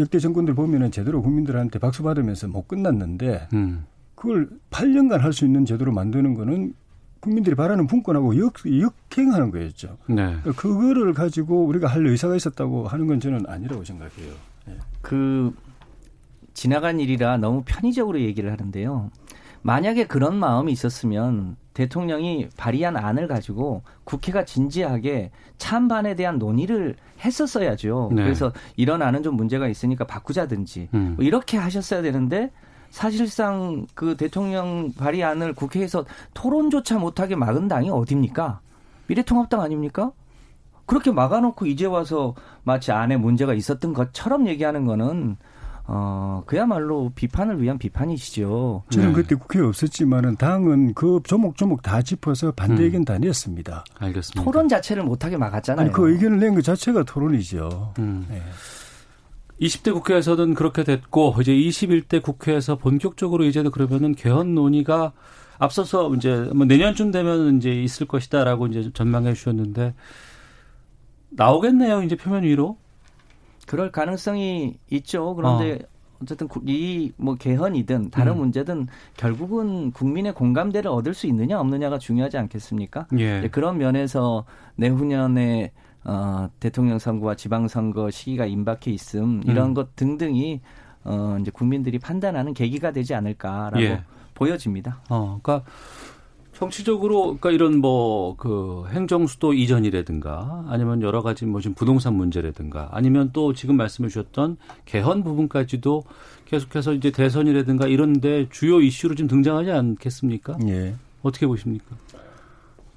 [0.00, 3.86] 역대 정권들 보면은 제대로 국민들한테 박수 받으면서 못 끝났는데 음.
[4.16, 6.74] 그걸 8년간 할 수 있는 제도로 만드는 거는
[7.20, 9.96] 국민들이 바라는 분권하고 역, 역행하는 거였죠.
[10.08, 10.36] 네.
[10.56, 14.32] 그거를 가지고 우리가 할 의사가 있었다고 하는 건 저는 아니라고 생각해요.
[15.00, 15.54] 그
[16.56, 19.10] 지나간 일이라 너무 편의적으로 얘기를 하는데요.
[19.60, 28.10] 만약에 그런 마음이 있었으면 대통령이 발의한 안을 가지고 국회가 진지하게 찬반에 대한 논의를 했었어야죠.
[28.14, 28.22] 네.
[28.22, 31.14] 그래서 이런 안은 좀 문제가 있으니까 바꾸자든지 음.
[31.16, 32.50] 뭐 이렇게 하셨어야 되는데
[32.88, 38.60] 사실상 그 대통령 발의안을 국회에서 토론조차 못하게 막은 당이 어딥니까?
[39.08, 40.12] 미래통합당 아닙니까?
[40.86, 45.36] 그렇게 막아놓고 이제 와서 마치 안에 문제가 있었던 것처럼 얘기하는 거는
[45.88, 48.84] 어 그야말로 비판을 위한 비판이시죠.
[48.90, 49.14] 저는 네.
[49.14, 52.86] 그때 국회에 없었지만은 당은 그 조목조목 다 짚어서 반대 음.
[52.86, 53.84] 의견 다 냈습니다.
[53.98, 54.42] 알겠습니다.
[54.42, 55.84] 토론 자체를 못하게 막았잖아요.
[55.84, 57.94] 아니 그 의견을 낸 것 자체가 토론이죠.
[58.00, 58.26] 음.
[58.28, 58.42] 네.
[59.60, 65.12] 20대 국회에서는 그렇게 됐고 이제 21대 국회에서 본격적으로 이제는 그러면은 개헌 논의가
[65.58, 69.94] 앞서서 이제 뭐 내년쯤 되면 이제 있을 것이다라고 이제 전망해 주셨는데
[71.30, 72.02] 나오겠네요.
[72.02, 72.76] 이제 표면 위로.
[73.66, 75.34] 그럴 가능성이 있죠.
[75.34, 76.24] 그런데 어.
[76.24, 78.38] 쨌든 이 뭐 개헌이든 다른 음.
[78.38, 83.06] 문제든 결국은 국민의 공감대를 얻을 수 있느냐 없느냐가 중요하지 않겠습니까?
[83.18, 83.48] 예.
[83.52, 84.44] 그런 면에서
[84.76, 85.72] 내후년에
[86.04, 89.74] 어, 대통령 선거와 지방 선거 시기가 임박해 있음 이런 음.
[89.74, 90.60] 것 등등이
[91.04, 94.02] 어, 이제 국민들이 판단하는 계기가 되지 않을까라고 예.
[94.34, 95.00] 보여집니다.
[95.10, 95.68] 어, 그러니까
[96.58, 103.30] 정치적으로 그러니까 이런 뭐 그 행정수도 이전이라든가 아니면 여러 가지 뭐 지금 부동산 문제라든가 아니면
[103.32, 106.04] 또 지금 말씀해 주셨던 개헌 부분까지도
[106.46, 110.58] 계속해서 이제 대선이라든가 이런데 주요 이슈로 좀 등장하지 않겠습니까?
[110.68, 110.94] 예.
[111.22, 111.96] 어떻게 보십니까?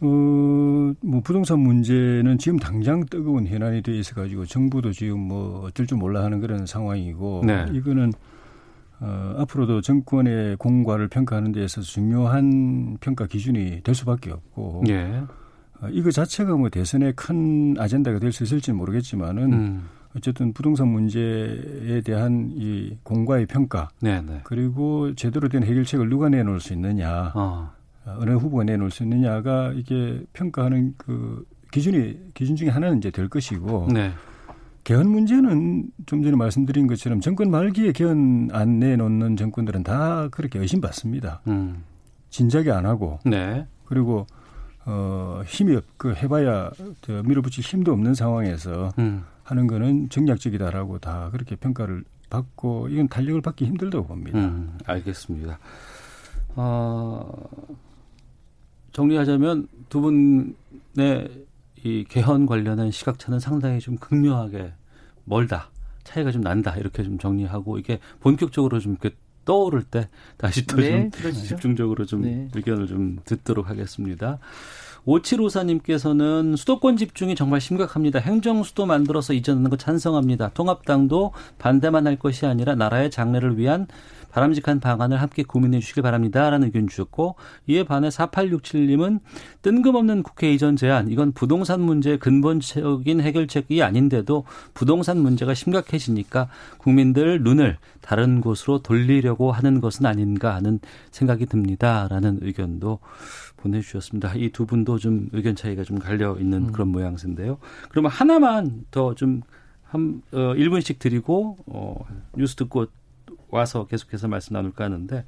[0.01, 5.87] 어, 뭐 부동산 문제는 지금 당장 뜨거운 현안이 돼 있어 가지고 정부도 지금 뭐 어쩔
[5.87, 7.65] 줄 몰라 하는 그런 상황이고 네.
[7.73, 8.13] 이거는
[9.01, 15.23] 어, 앞으로도 정권의 공과를 평가하는 데 있어서 중요한 평가 기준이 될 수밖에 없고 예.
[15.81, 19.89] 어, 이거 자체가 뭐 대선의 큰 아젠다가 될 수 있을지 모르겠지만은 음.
[20.17, 24.41] 어쨌든 부동산 문제에 대한 이 공과의 평가 네, 네.
[24.43, 27.71] 그리고 제대로 된 해결책을 누가 내놓을 수 있느냐 어.
[28.05, 33.89] 어느 후보가 내놓을 수 있느냐가 이게 평가하는 그 기준이 기준 중에 하나는 이제 될 것이고
[33.93, 34.11] 네.
[34.89, 41.43] 개헌 문제는 좀 전에 말씀드린 것처럼 정권 말기에 개헌 안 내놓는 정권들은 다 그렇게 의심받습니다.
[41.45, 41.83] 음.
[42.31, 43.67] 진작에 안 하고 네.
[43.85, 44.25] 그리고
[44.87, 46.71] 어 힘이 없, 그 해봐야
[47.01, 49.25] 저 밀어붙일 힘도 없는 상황에서 음.
[49.43, 54.39] 하는 거는 정략적이다라고 다 그렇게 평가를 받고 이건 탄력을 받기 힘들다고 봅니다.
[54.39, 55.59] 음, 알겠습니다.
[56.55, 57.31] 어,
[58.91, 61.45] 정리하자면 두 분의
[61.83, 64.73] 이 개헌 관련한 시각차는 상당히 좀 극명하게
[65.25, 65.69] 멀다.
[66.03, 66.75] 차이가 좀 난다.
[66.75, 71.31] 이렇게 좀 정리하고 이게 본격적으로 좀 이렇게 떠오를 때 다시 또좀 네.
[71.31, 72.47] 집중적으로 좀 네.
[72.53, 74.39] 의견을 좀 듣도록 하겠습니다.
[75.05, 78.19] 5754님께서는 수도권 집중이 정말 심각합니다.
[78.19, 80.49] 행정수도 만들어서 이전하는 거 찬성합니다.
[80.49, 83.87] 통합당도 반대만 할 것이 아니라 나라의 장래를 위한
[84.31, 86.49] 바람직한 방안을 함께 고민해 주시길 바랍니다.
[86.49, 87.35] 라는 의견 주셨고
[87.67, 89.19] 이에 반해 4867님은
[89.61, 97.77] 뜬금없는 국회 이전 제안 이건 부동산 문제의 근본적인 해결책이 아닌데도 부동산 문제가 심각해지니까 국민들 눈을
[98.01, 100.79] 다른 곳으로 돌리려고 하는 것은 아닌가 하는
[101.11, 102.07] 생각이 듭니다.
[102.09, 102.99] 라는 의견도
[103.57, 104.33] 보내주셨습니다.
[104.35, 107.57] 이 두 분도 좀 의견 차이가 좀 갈려 있는 그런 모양새인데요.
[107.89, 109.41] 그러면 하나만 더 좀
[109.83, 112.05] 한, 어, 1분씩 드리고, 어,
[112.37, 112.85] 뉴스 듣고
[113.51, 115.23] 와서 계속해서 말씀 나눌까 하는데,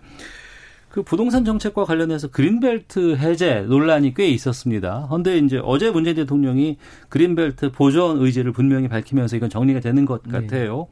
[0.91, 5.05] 그 부동산 정책과 관련해서 그린벨트 해제 논란이 꽤 있었습니다.
[5.07, 10.31] 그런데 이제 어제 문재인 대통령이 그린벨트 보존 의지를 분명히 밝히면서 이건 정리가 되는 것 네.
[10.31, 10.87] 같아요.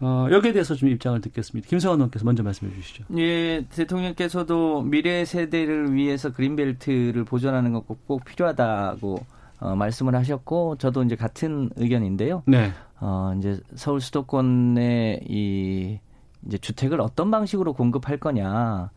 [0.00, 1.66] 어, 여기에 대해서 좀 입장을 듣겠습니다.
[1.68, 3.04] 김성환 의원께서 먼저 말씀해 주시죠.
[3.16, 9.24] 예, 대통령께서도 미래 세대를 위해서 그린벨트를 보존하는 것 꼭, 꼭 필요하다고
[9.60, 12.42] 어, 말씀을 하셨고 저도 이제 같은 의견인데요.
[12.44, 12.72] 네.
[13.00, 15.98] 어, 이제 서울 수도권의 이
[16.46, 18.90] 이제 주택을 어떤 방식으로 공급할 거냐.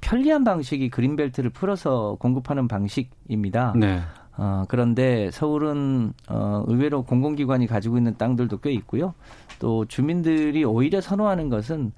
[0.00, 3.72] 편리한 방식이 그린벨트를 풀어서 공급하는 방식입니다.
[3.76, 4.00] 네.
[4.36, 9.14] 어, 그런데 서울은 어, 의외로 공공기관이 가지고 있는 땅들도 꽤 있고요.
[9.58, 11.92] 또 주민들이 오히려 선호하는 것은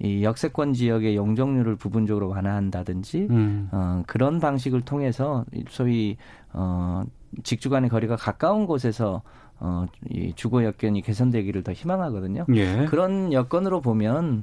[0.00, 3.68] 이 역세권 지역의 용적률을 부분적으로 완화한다든지 음.
[3.70, 6.16] 어, 그런 방식을 통해서 소위
[6.52, 7.04] 어,
[7.44, 9.22] 직주 간의 거리가 가까운 곳에서
[9.64, 12.46] 어, 이 주거 여건이 개선되기를 더 희망하거든요.
[12.56, 12.84] 예.
[12.86, 14.42] 그런 여건으로 보면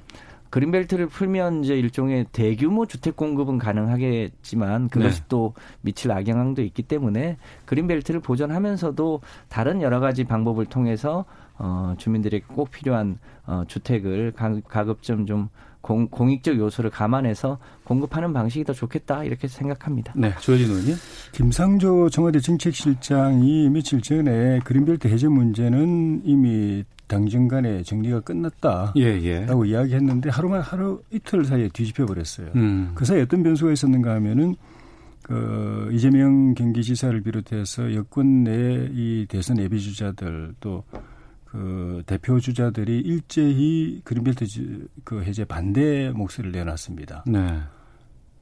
[0.50, 5.26] 그린벨트를 풀면 이제 일종의 대규모 주택 공급은 가능하겠지만 그것이 네.
[5.30, 11.26] 또 미칠 악영향도 있기 때문에 그린벨트를 보존하면서도 다른 여러 가지 방법을 통해서
[11.58, 15.50] 어, 주민들에게 꼭 필요한 어, 주택을 가, 가급적 좀
[15.82, 20.14] 공, 공익적 요소를 감안해서 공급하는 방식이 더 좋겠다 이렇게 생각합니다.
[20.16, 20.34] 네.
[20.40, 20.96] 조혜진 의원님.
[21.32, 28.94] 김상조 청와대 정책실장이 며칠 전에 그린벨트 해제 문제는 이미 당정 간에 정리가 끝났다.
[28.96, 29.46] 예, 예.
[29.46, 32.52] 라고 이야기했는데 하루만 하루 이틀 사이에 뒤집혀 버렸어요.
[32.56, 32.92] 음.
[32.96, 34.56] 그 사이에 어떤 변수가 있었는가 하면은
[35.24, 40.84] 그 이재명 경기지사를 비롯해서 여권 내 이 대선 예비 주자들 또
[41.52, 47.24] 그 대표 주자들이 일제히 그린벨트 지- 그 해제 반대 목소리를 내놨습니다.
[47.26, 47.58] 네.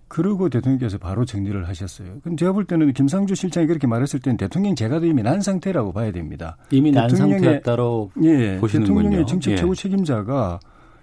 [0.07, 2.19] 그러고 대통령께서 바로 정리를 하셨어요.
[2.23, 6.11] 그럼 제가 볼 때는 김상조 실장이 그렇게 말했을 때는 대통령 제가 이미 난 상태라고 봐야
[6.11, 6.57] 됩니다.
[6.71, 8.97] 이미 난 상태였다로 예, 보시는군요.
[9.01, 9.55] 대통령의 정책 예.
[9.57, 10.59] 최고 책임자가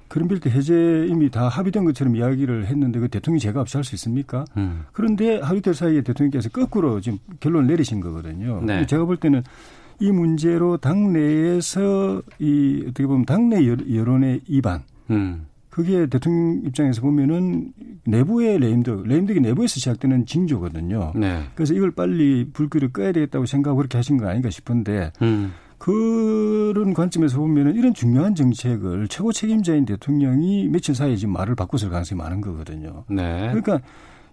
[0.08, 4.44] 그린벨트 해제 이미 다 합의된 것처럼 이야기를 했는데 그 대통령이 제가 없이 할 수 있습니까?
[4.56, 4.84] 음.
[4.92, 8.60] 그런데 하루 이틀 사이에 대통령께서 거꾸로 지금 결론을 내리신 거거든요.
[8.64, 8.86] 네.
[8.86, 9.42] 제가 볼 때는
[10.00, 15.46] 이 문제로 당내에서 이 어떻게 보면 당내 여- 여론의 이반 음.
[15.74, 17.72] 그게 대통령 입장에서 보면은
[18.04, 21.14] 내부의 레임덕, 레임덕이 내부에서 시작되는 징조거든요.
[21.16, 21.42] 네.
[21.56, 25.52] 그래서 이걸 빨리 불길을 꺼야 되겠다고 생각하고 그렇게 하신 거 아닌가 싶은데 음.
[25.78, 32.20] 그런 관점에서 보면은 이런 중요한 정책을 최고 책임자인 대통령이 며칠 사이에 지금 말을 바꿨을 가능성이
[32.20, 33.02] 많은 거거든요.
[33.08, 33.48] 네.
[33.48, 33.80] 그러니까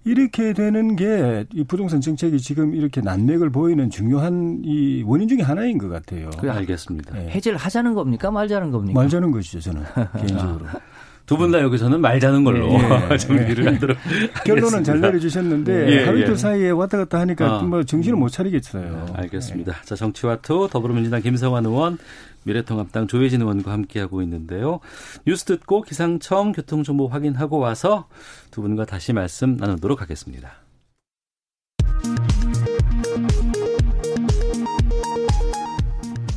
[0.03, 5.77] 이렇게 되는 게 이 부동산 정책이 지금 이렇게 난맥을 보이는 중요한 이 원인 중에 하나인
[5.77, 6.29] 것 같아요.
[6.39, 7.23] 그 알겠습니다.
[7.23, 7.29] 예.
[7.29, 8.99] 해제를 하자는 겁니까 말자는 겁니까?
[8.99, 9.83] 말자는 것이죠, 저는
[10.17, 10.65] 개인적으로.
[11.25, 13.17] 두 분 다 여기서는 말자는 걸로 예, 예.
[13.19, 13.97] 정리를 하도록
[14.45, 15.07] 결론은 잘 하겠습니다.
[15.07, 16.35] 내려주셨는데 예, 하루 이틀 예.
[16.35, 17.61] 사이에 왔다 갔다 하니까 아.
[17.63, 19.07] 뭐 정신을 못 차리겠어요.
[19.15, 19.81] 알겠습니다.
[19.83, 21.97] 자, 정치와투 더불어민주당 김성환 의원
[22.43, 24.79] 미래통합당 조혜진 의원과 함께하고 있는데요.
[25.27, 28.07] 뉴스 듣고 기상청 교통정보 확인하고 와서
[28.49, 30.53] 두 분과 다시 말씀 나누도록 하겠습니다.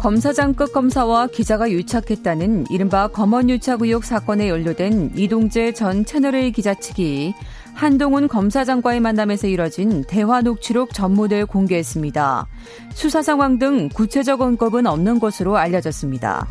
[0.04, 7.32] 검사장급 검사와 기자가 유착했다는 이른바 검언 유착 의혹 사건에 연루된 이동재 전 채널A 기자 측이
[7.72, 12.46] 한동훈 검사장과의 만남에서 이뤄진 대화 녹취록 전무를 공개했습니다.
[12.92, 16.46] 수사 상황 등 구체적 언급은 없는 것으로 알려졌습니다.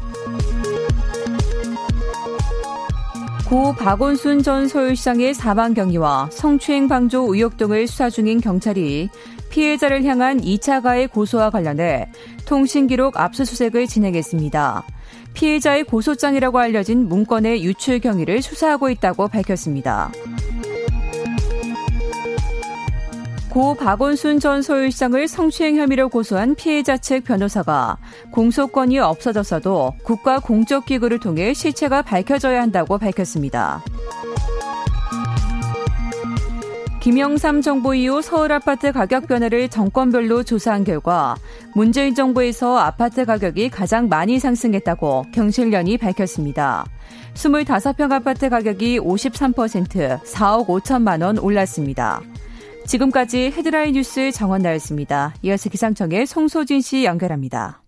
[3.47, 9.09] 고 박원순 전 서울시장의 사망 경위와 성추행 방조 의혹 등을 수사 중인 경찰이
[9.51, 12.07] 피해자를 향한 2차 가해 고소와 관련해
[12.53, 14.83] 통신기록 압수수색을 진행했습니다.
[15.33, 20.11] 피해자의 고소장이라고 알려진 문건의 유출 경위를 수사하고 있다고 밝혔습니다.
[23.49, 27.97] 고 박원순 전 서울시장을 성추행 혐의로 고소한 피해자 측 변호사가
[28.31, 33.83] 공소권이 없어졌어도 국가 공적기구를 통해 실체가 밝혀져야 한다고 밝혔습니다.
[37.03, 41.35] 김영삼 정부 이후 서울 아파트 가격 변화를 정권별로 조사한 결과
[41.75, 46.85] 문재인 정부에서 아파트 가격이 가장 많이 상승했다고 경실련이 밝혔습니다.
[47.33, 52.21] 25평 아파트 가격이 53% 4억 5천만 원 올랐습니다.
[52.87, 55.33] 지금까지 헤드라인 뉴스 정원 나였습니다.
[55.41, 57.82] 이어서 기상청의 송소진 씨 연결합니다.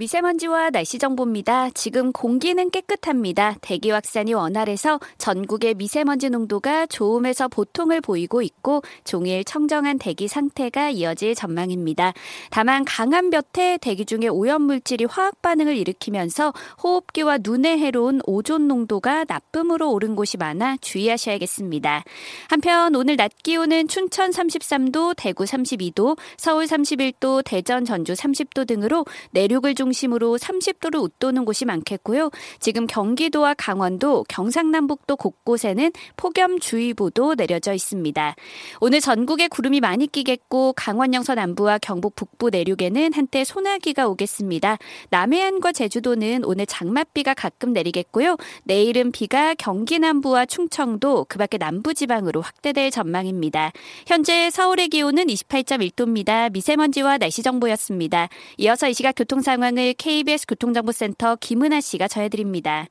[0.00, 1.68] 미세먼지와 날씨 정보입니다.
[1.74, 3.56] 지금 공기는 깨끗합니다.
[3.60, 11.34] 대기 확산이 원활해서 전국의 미세먼지 농도가 좋음에서 보통을 보이고 있고 종일 청정한 대기 상태가 이어질
[11.34, 12.14] 전망입니다.
[12.48, 19.26] 다만 강한 볕에 대기 중에 오염 물질이 화학 반응을 일으키면서 호흡기와 눈에 해로운 오존 농도가
[19.28, 22.04] 나쁨으로 오른 곳이 많아 주의하셔야겠습니다.
[22.48, 29.74] 한편 오늘 낮 기온은 춘천 33도, 대구 32도, 서울 31도, 대전, 전주 30도 등으로 내륙을
[29.74, 32.30] 중 중심으로 30도를 웃도는 곳이 많겠고요.
[32.60, 38.36] 지금 경기도와 강원도, 경상남북도 곳곳에는 폭염주의보도 내려져 있습니다.
[38.80, 44.78] 오늘 전국에 구름이 많이 끼겠고 강원 영서 남부와 경북 북부 내륙에는 한때 소나기가 오겠습니다.
[45.10, 48.36] 남해안과 제주도는 오늘 장맛비가 가끔 내리겠고요.
[48.64, 53.72] 내일은 비가 경기 남부와 충청도, 그 밖에 남부 지방으로 확대될 전망입니다.
[54.06, 56.52] 현재 서울의 기온은 28.1도입니다.
[56.52, 58.28] 미세먼지와 날씨 정보였습니다.
[58.58, 62.86] 이어서 이 시각 교통 상황을 상황을 KBS 교통정보센터 김은아 씨가 전해드립니다.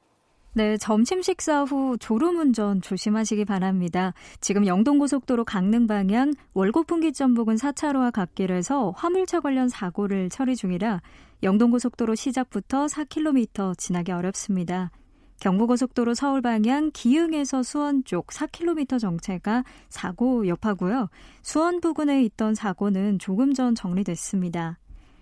[0.54, 4.14] 네, 점심 식사 후 졸음운전 조심하시기 바랍니다.
[4.42, 11.02] 지금 영동고속도로 강릉 방향 월곡분기점 부근 4차로와 갓길에서 화물차 관련 사고를 처리 중이라
[11.44, 14.92] 영동고속도로 시작부터 4km 지나기 어렵습니다.
[15.40, 21.10] 경부고속도로 서울 방향 기흥에서 수원 쪽 4km 정체가 사고 여파고요.
[21.44, 24.80] 수원 부근에 있던 사고는 조금 전 정리됐습니다.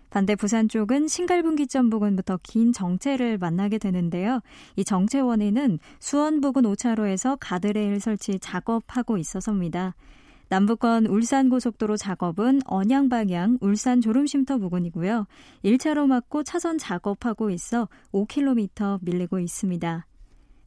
[0.09, 4.41] 반대 부산 쪽은 신갈분기점 부근부터 긴 정체를 만나게 되는데요.
[4.75, 9.95] 이 정체 원인은 수원 부근 5차로에서 가드레일 설치 작업하고 있어서입니다.
[10.49, 15.27] 남북권 울산 고속도로 작업은 언양 방향 울산 졸음쉼터 부근이고요.
[15.65, 20.07] 1차로 막고 차선 작업하고 있어 5km 밀리고 있습니다.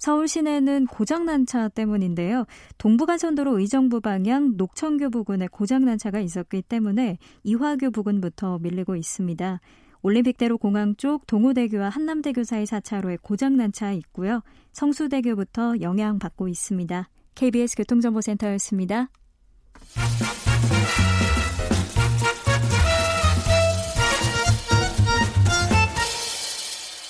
[0.01, 2.47] 서울 시내는 고장난 차 때문인데요.
[2.79, 9.61] 동부간선도로 의정부 방향 녹천교 부근에 고장난 차가 있었기 때문에 이화교 부근부터 밀리고 있습니다.
[10.01, 14.41] 올림픽대로 공항 쪽 동호대교와 한남대교 사이 4차로에 고장난 차 있고요.
[14.73, 17.11] 성수대교부터 영향받고 있습니다.
[17.35, 19.11] KBS 교통정보센터였습니다.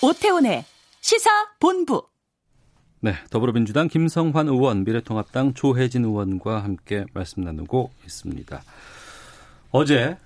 [0.03, 0.65] 오태훈의
[1.01, 2.03] 시사 본부
[3.03, 8.63] 네, 더불어민주당 김성환 의원, 미래통합당 조혜진 의원과 함께 말씀 나누고 있습니다.
[9.71, 10.17] 어제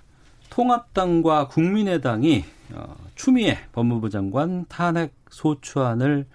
[0.49, 6.25] 통합당과 국민의당이 어, 추미애 법무부 장관 탄핵 소추안을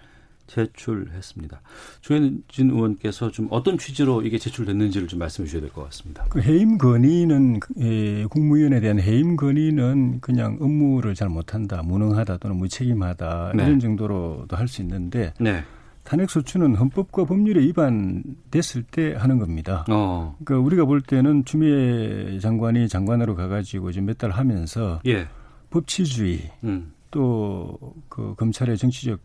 [0.47, 1.61] 제출했습니다.
[2.01, 6.25] 조혜진 의원께서 좀 어떤 취지로 이게 제출됐는지를 좀 말씀해 주셔야 될 것 같습니다.
[6.29, 13.53] 그 해임 건의는 예, 국무위원에 대한 해임 건의는 그냥 업무를 잘 못한다, 무능하다 또는 무책임하다
[13.55, 13.63] 네.
[13.63, 15.63] 이런 정도로도 할 수 있는데 네.
[16.03, 19.85] 탄핵 소추는 헌법과 법률에 위반됐을 때 하는 겁니다.
[19.89, 20.35] 어.
[20.43, 25.27] 그러니까 우리가 볼 때는 추미애 장관이 장관으로 가가지고 지금 몇 달 하면서 예.
[25.69, 26.91] 법치주의 음.
[27.11, 29.19] 또그 검찰의 정치적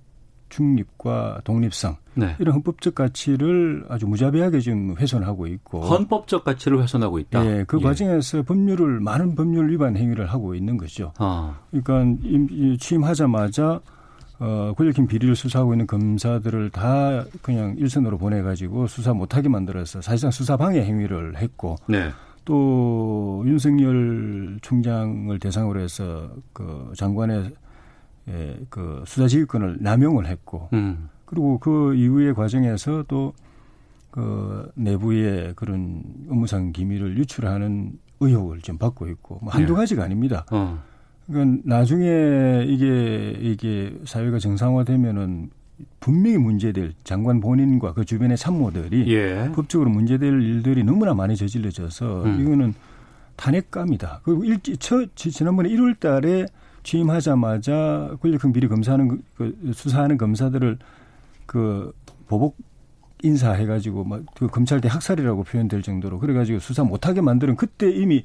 [0.49, 2.37] 중립과 독립성 네.
[2.39, 7.45] 이런 헌법적 가치를 아주 무자비하게 지금 훼손하고 있고 헌법적 가치를 훼손하고 있다.
[7.45, 7.83] 예, 그 예.
[7.83, 11.12] 과정에서 법률을 많은 법률 위반 행위를 하고 있는 거죠.
[11.18, 11.59] 아.
[11.70, 12.20] 그러니까
[12.79, 13.81] 취임하자마자
[14.39, 20.57] 어, 권력형 비리를 수사하고 있는 검사들을 다 그냥 일선으로 보내가지고 수사 못하게 만들어서 사실상 수사
[20.57, 22.11] 방해 행위를 했고 네.
[22.45, 27.53] 또 윤석열 총장을 대상으로 해서 그 장관의
[28.28, 31.09] 예, 그 수사지휘권을 남용을 했고 음.
[31.24, 33.32] 그리고 그 이후의 과정에서 또
[34.16, 39.76] 그 내부의 그런 업무상 기밀을 유출하는 의혹을 좀 받고 있고 뭐 한두 예.
[39.76, 40.47] 가지가 아닙니다.
[40.51, 40.82] 어.
[41.27, 45.51] 그러니까 나중에 이게 이게 사회가 정상화되면은
[46.01, 49.51] 분명히 문제될 장관 본인과 그 주변의 참모들이 예.
[49.55, 52.41] 법적으로 문제될 일들이 너무나 많이 저질러져서 음.
[52.41, 52.74] 이거는
[53.37, 54.20] 탄핵감이다.
[54.24, 56.47] 그리고 일지 첫 지- 지난번에 1월 달에
[56.85, 60.79] 취임하자마자 권력형 비리 검사하는 그- 그 수사하는 검사들을
[61.45, 61.93] 그
[62.29, 62.57] 보복
[63.22, 68.22] 인사해가지고 막 그 검찰대 학살이라고 표현될 정도로 그래가지고 수사 못하게 만드는 그때 이미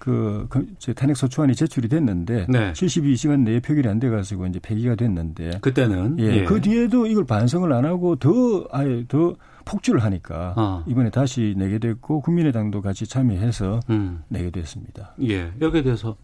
[0.00, 2.72] 그, 그 탄핵 소추안이 제출이 됐는데 네.
[2.72, 6.44] 72시간 내에 표결이 안 돼가지고 이제 폐기가 됐는데 그때는 예, 예.
[6.44, 9.36] 그 뒤에도 이걸 반성을 안 하고 더 아예 더
[9.66, 10.84] 폭주를 하니까 아.
[10.88, 14.22] 이번에 다시 내게 됐고 국민의당도 같이 참여해서 음.
[14.28, 15.14] 내게 됐습니다.
[15.22, 15.52] 예.
[15.60, 16.16] 여기에 대해서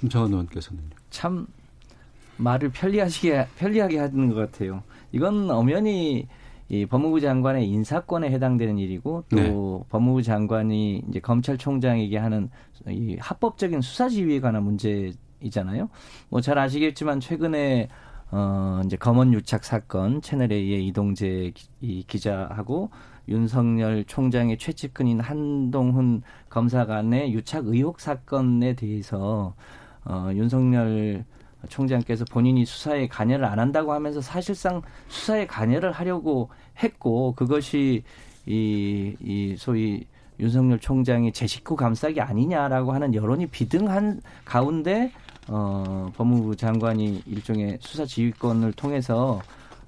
[0.00, 0.88] 김창원 의원께서는요.
[1.10, 1.46] 참
[2.38, 4.82] 말을 편리하시게 편리하게 하는 것 같아요.
[5.12, 6.26] 이건 엄연히
[6.70, 9.52] 이 법무부 장관의 인사권에 해당되는 일이고 또 네.
[9.90, 12.48] 법무부 장관이 이제 검찰총장에게 하는
[12.88, 15.88] 이 합법적인 수사 지휘에 관한 문제이잖아요.
[16.30, 17.88] 뭐 잘 아시겠지만 최근에
[18.32, 22.90] 어 이제 검언 유착 사건 채널 A의 이동재 기, 이 기자하고
[23.28, 29.54] 윤석열 총장의 최측근인 한동훈 검사 간의 유착 의혹 사건에 대해서
[30.04, 31.24] 어 윤석열
[31.68, 36.48] 총장께서 본인이 수사에 관여를 안 한다고 하면서 사실상 수사에 관여를 하려고
[36.82, 38.02] 했고 그것이
[38.46, 40.06] 이, 이 소위
[40.40, 45.12] 윤석열 총장의 제 식구 감싸기 아니냐라고 하는 여론이 비등한 가운데
[45.48, 49.40] 어, 법무부 장관이 일종의 수사 지휘권을 통해서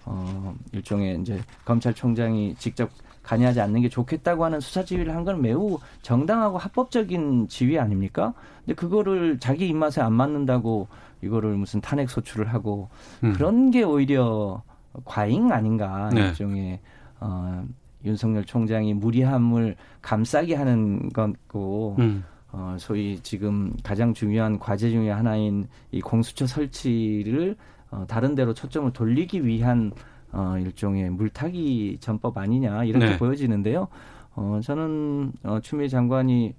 [0.04, 2.90] 어, 일종의 이제 검찰총장이 직접
[3.22, 8.34] 관여하지 않는 게 좋겠다고 하는 수사 지휘를 한 건 매우 정당하고 합법적인 지휘 아닙니까?
[8.64, 10.88] 근데 그거를 자기 입맛에 안 맞는다고
[11.22, 12.88] 이거를 무슨 탄핵 소추를 하고
[13.22, 13.32] 음.
[13.32, 14.62] 그런 게 오히려
[15.04, 16.22] 과잉 아닌가 네.
[16.22, 16.80] 일종의
[17.20, 17.64] 어,
[18.04, 22.24] 윤석열 총장이 무리함을 감싸게 하는 것고 음.
[22.50, 27.56] 어, 소위 지금 가장 중요한 과제 중에 하나인 이 공수처 설치를
[27.90, 29.92] 어, 다른 데로 초점을 돌리기 위한
[30.32, 33.18] 어, 일종의 물타기 전법 아니냐 이렇게 네.
[33.18, 33.88] 보여지는데요.
[34.34, 36.54] 어, 저는 어, 추미애 장관이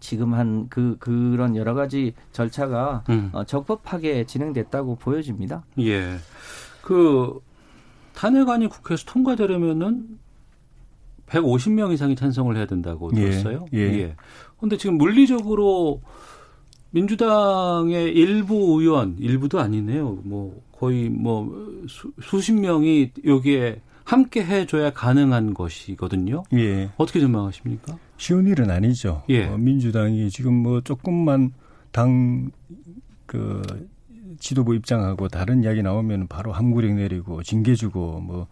[0.00, 3.30] 지금 한 그 그런 여러 가지 절차가 음.
[3.32, 5.64] 어, 적법하게 진행됐다고 보여집니다.
[5.80, 6.16] 예.
[6.82, 7.40] 그
[8.14, 10.18] 탄핵안이 국회에서 통과되려면은
[11.30, 13.66] 150명 이상이 찬성을 해야 된다고 예, 들었어요.
[13.74, 14.14] 예.
[14.58, 16.00] 근데 지금 물리적으로
[16.90, 20.20] 민주당의 일부 의원, 일부도 아니네요.
[20.24, 21.50] 뭐 거의 뭐
[21.88, 26.44] 수, 수십 명이 여기에 함께 해줘야 가능한 것이거든요.
[26.54, 26.90] 예.
[26.96, 27.98] 어떻게 전망하십니까?
[28.16, 29.22] 쉬운 일은 아니죠.
[29.28, 29.46] 예.
[29.46, 31.52] 어, 민주당이 지금 뭐 조금만
[31.92, 32.50] 당
[33.28, 33.62] 그
[34.40, 38.48] 지도부 입장하고 다른 이야기 나오면 바로 함구령 내리고 징계 주고 뭐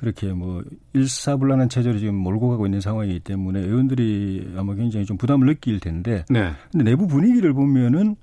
[0.00, 0.62] 그렇게 뭐
[0.94, 6.24] 일사불란한 체제로 지금 몰고 가고 있는 상황이기 때문에 의원들이 아마 굉장히 좀 부담을 느낄 텐데
[6.30, 6.52] 네.
[6.72, 8.16] 근데 내부 분위기를 보면은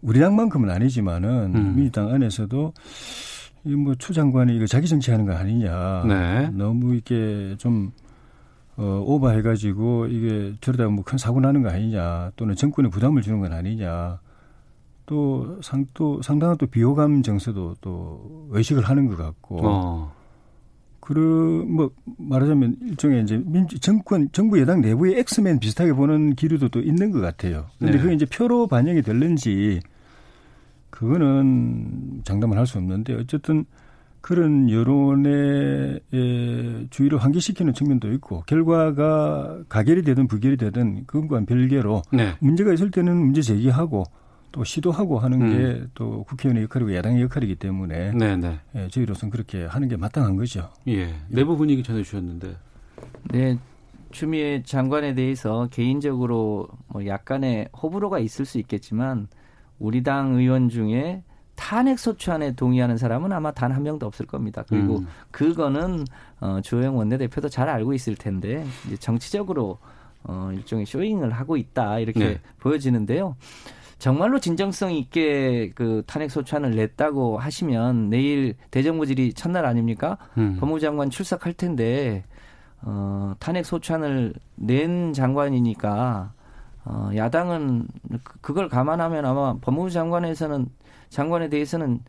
[0.00, 1.74] 우리 당만큼은 아니지만은 음.
[1.74, 2.72] 민주당 안에서도
[3.64, 6.04] 이 뭐 추 장관이 이거 자기 정치하는 거 아니냐.
[6.06, 6.50] 네.
[6.52, 7.90] 너무 이게 좀
[8.76, 12.30] 어, 오버해가지고 이게 저러다 뭐 큰 사고 나는 거 아니냐.
[12.36, 14.20] 또는 정권에 부담을 주는 건 아니냐.
[15.04, 19.58] 또 상, 또 상당한 또 비호감 정서도 또 의식을 하는 것 같고.
[19.66, 20.17] 어.
[21.08, 21.22] 그러
[21.64, 27.10] 뭐 말하자면 일종의 이제 민주 정권 정부 여당 내부의 엑스맨 비슷하게 보는 기류도 또 있는
[27.12, 27.64] 것 같아요.
[27.78, 27.98] 근데 네.
[27.98, 29.80] 그게 이제 표로 반영이 될는지
[30.90, 33.64] 그거는 장담을 할 수 없는데 어쨌든
[34.20, 42.34] 그런 여론의 에, 주의를 환기시키는 측면도 있고 결과가 가결이 되든 부결이 되든 그것과는 별개로 네.
[42.40, 44.04] 문제가 있을 때는 문제 제기하고
[44.52, 45.50] 또 시도하고 하는 음.
[45.94, 48.58] 게또 국회의원의 역할이고 야당의 역할이기 때문에 네, 네.
[48.74, 50.70] 예, 저희로서는 그렇게 하는 게 마땅한 거죠.
[50.88, 51.14] 예.
[51.28, 52.56] 내부 분위기 전해 주셨는데.
[53.30, 53.58] 네,
[54.10, 59.28] 추미애 장관에 대해서 개인적으로 뭐 약간의 호불호가 있을 수 있겠지만
[59.78, 61.22] 우리 당 의원 중에
[61.54, 64.64] 탄핵 소추안에 동의하는 사람은 아마 단 한 명도 없을 겁니다.
[64.68, 65.06] 그리고 음.
[65.30, 66.04] 그거는
[66.40, 69.78] 어, 주호영 원내대표도 잘 알고 있을 텐데 이제 정치적으로
[70.24, 72.40] 어, 일종의 쇼잉을 하고 있다 이렇게 네.
[72.60, 73.36] 보여지는데요.
[73.98, 80.18] 정말로 진정성 있게 그 탄핵 소추안을 냈다고 하시면 내일 대정부질이 첫날 아닙니까?
[80.36, 80.56] 음.
[80.60, 82.24] 법무부 장관 출석할 텐데
[82.82, 86.32] 어, 탄핵 소추안을 낸 장관이니까
[86.84, 87.88] 어, 야당은
[88.22, 90.66] 그- 그걸 감안하면 아마 법무부 장관에서는
[91.10, 92.00] 장관에 대해서는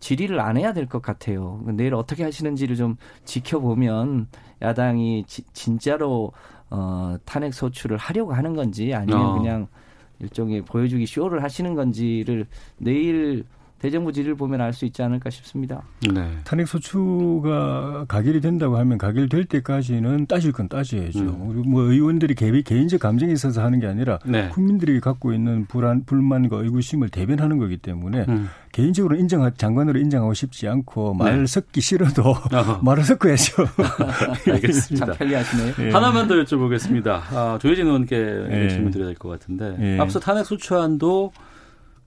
[0.00, 1.60] 질의를 안 해야 될 것 같아요.
[1.66, 4.28] 내일 어떻게 하시는지를 좀 지켜보면
[4.62, 6.32] 야당이 지- 진짜로
[6.70, 9.34] 어, 탄핵 소추를 하려고 하는 건지 아니면 어.
[9.38, 9.68] 그냥
[10.24, 12.46] 일종의 보여주기 쇼를 하시는 건지를
[12.78, 13.44] 내일
[13.84, 15.82] 대정부 질의를 보면 알 수 있지 않을까 싶습니다.
[16.12, 16.26] 네.
[16.44, 21.18] 탄핵 소추가 가결이 된다고 하면 가결될 때까지는 따질 건 따져야죠.
[21.20, 21.62] 음.
[21.66, 24.48] 뭐 의원들이 개, 개인적 감정이 있어서 하는 게 아니라 네.
[24.48, 28.48] 국민들이 갖고 있는 불안, 불만과 의구심을 대변하는 거기 때문에 음.
[28.72, 31.46] 개인적으로 인정 장관으로 인정하고 싶지 않고 말 네.
[31.46, 32.22] 섞기 싫어도
[32.52, 32.80] 어허.
[32.82, 33.66] 말을 섞어야죠.
[34.50, 35.06] 알겠습니다.
[35.06, 35.74] 참 편리하시네요.
[35.80, 35.90] 예.
[35.90, 37.08] 하나만 더 여쭤보겠습니다.
[37.32, 38.16] 아, 조혜진 의원께
[38.50, 38.68] 예.
[38.70, 39.98] 질문 드려야 될 것 같은데 예.
[40.00, 41.32] 앞서 탄핵 소추안도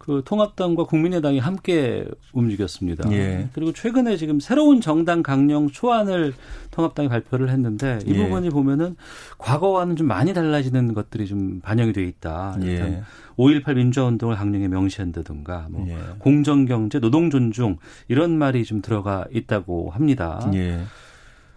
[0.07, 3.11] 그 통합당과 국민의당이 함께 움직였습니다.
[3.11, 3.49] 예.
[3.51, 6.33] 그리고 최근에 지금 새로운 정당 강령 초안을
[6.71, 8.23] 통합당이 발표를 했는데 이 예.
[8.23, 8.95] 부분이 보면은
[9.37, 12.57] 과거와는 좀 많이 달라지는 것들이 좀 반영이 돼 있다.
[12.61, 12.67] 예.
[12.67, 13.03] 일단
[13.37, 15.97] 5.18 민주화운동을 강령에 명시한다든가 뭐 예.
[16.19, 17.75] 공정경제, 노동존중
[18.07, 20.49] 이런 말이 좀 들어가 있다고 합니다.
[20.53, 20.83] 예.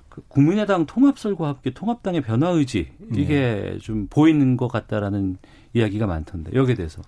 [0.09, 5.37] 그 국민의당 통합설과 함께 통합당의 변화 의지 이게 좀 보이는 것 같다라는
[5.73, 7.01] 이야기가 많던데 여기에 대해서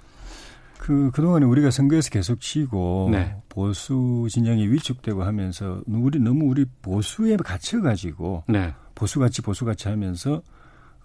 [0.82, 3.36] 그, 그동안에 우리가 선거에서 계속 치고 네.
[3.48, 8.74] 보수 진영이 위축되고 하면서 우리 너무 우리 보수에 갇혀 가지고 네.
[8.96, 10.42] 보수 같이 보수 같이 하면서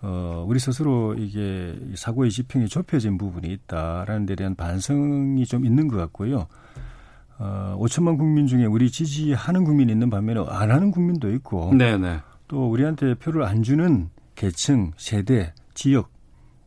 [0.02, 5.98] 어, 우리 스스로 이게 사고의 지평이 좁혀진 부분이 있다라는 데 대한 반성이 좀 있는 것
[5.98, 6.48] 같고요.
[7.38, 12.22] 어, 5천만 국민 중에 우리 지지하는 국민이 있는 반면에 안 하는 국민도 있고 네네.
[12.48, 16.10] 또 우리한테 표를 안 주는 계층, 세대, 지역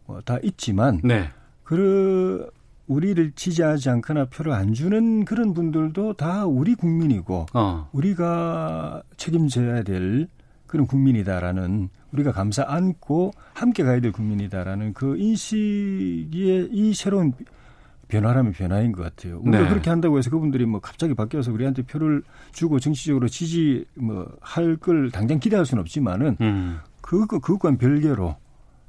[0.06, 1.28] 어, 다 있지만 네.
[1.64, 2.48] 그
[2.94, 7.88] 우리를 지지하지 않거나 표를 안 주는 그런 분들도 다 우리 국민이고 어.
[7.92, 10.26] 우리가 책임져야 될
[10.66, 17.32] 그런 국민이다라는 우리가 감사 안고 함께 가야 될 국민이다라는 그 인식의 이 새로운
[18.08, 19.38] 변화라면 변화인 것 같아요.
[19.44, 19.68] 우리가 네.
[19.68, 25.12] 그렇게 한다고 해서 그분들이 뭐 갑자기 바뀌어서 우리한테 표를 주고 정치적으로 지지 뭐 할 걸
[25.12, 26.78] 당장 기대할 수는 없지만은 음.
[27.00, 28.34] 그거 그것과는 별개로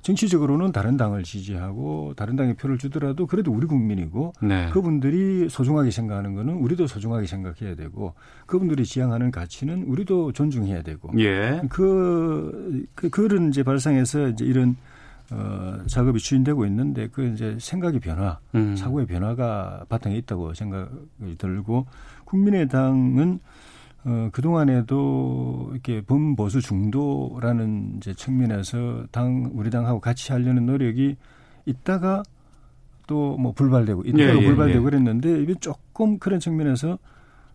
[0.02, 4.70] 정치적으로는 다른 당을 지지하고 다른 당에 표를 주더라도 그래도 우리 국민이고 네.
[4.72, 8.14] 그분들이 소중하게 생각하는 거는 우리도 소중하게 생각해야 되고
[8.46, 11.62] 그분들이 지향하는 가치는 우리도 존중해야 되고 예.
[11.70, 14.76] 그, 그 그런 이제 발상에서 이제 이런
[15.30, 18.76] 어 작업이 추진되고 있는데 그 이제 생각의 변화, 음.
[18.76, 21.86] 사고의 변화가 바탕에 있다고 생각이 들고
[22.26, 23.40] 국민의당은
[24.04, 31.16] 어, 그동안에도 이렇게 범보수 중도라는 이제 측면에서 당, 우리 당하고 같이 하려는 노력이
[31.66, 32.24] 있다가
[33.08, 34.84] 또 뭐 불발되고, 있다가 예, 예, 불발되고 예.
[34.84, 36.98] 그랬는데 이게 조금 그런 측면에서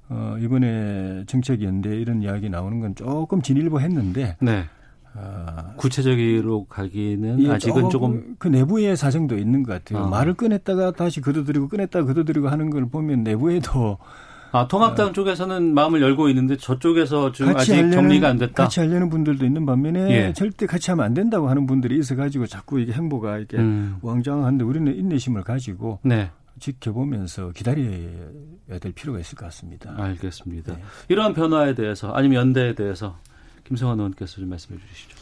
[0.08, 4.64] 어, 이번에 정책연대 이런 이야기 나오는 건 조금 진일보 했는데, 네.
[5.14, 10.04] 어, 구체적으로 가기는 예, 아직은 조금 그 내부의 사정도 있는 것 같아요.
[10.04, 10.08] 어.
[10.08, 13.98] 말을 꺼냈다가 다시 걷어들이고 꺼냈다가 걷어들이고 하는 걸 보면 내부에도
[14.52, 18.64] 아, 통합당 쪽에서는 마음을 열고 있는데 저쪽에서 지금 아직 하려는, 정리가 안 됐다.
[18.64, 20.32] 같이 하려는 분들도 있는 반면에 예.
[20.32, 23.98] 절대 같이 하면 안 된다고 하는 분들이 있어 가지고 자꾸 이게 행보가 이렇게 음.
[24.02, 26.30] 왕장한데 우리는 인내심을 가지고 네.
[26.58, 29.94] 지켜보면서 기다려야 될 필요가 있을 것 같습니다.
[29.96, 30.74] 알겠습니다.
[30.74, 30.82] 네.
[31.08, 33.18] 이러한 변화에 대해서 아니면 연대에 대해서
[33.64, 35.16] 김성환 의원께서 좀 말씀해 주시죠.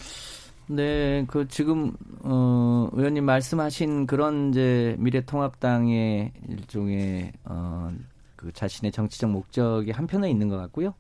[0.67, 7.91] 네, 그 지금 어 의원님 말씀하신 그런 이제 미래통합당의 일종의 어
[8.45, 10.95] 그 자신의 정치적 목적이 한편에 있는 것 같고요.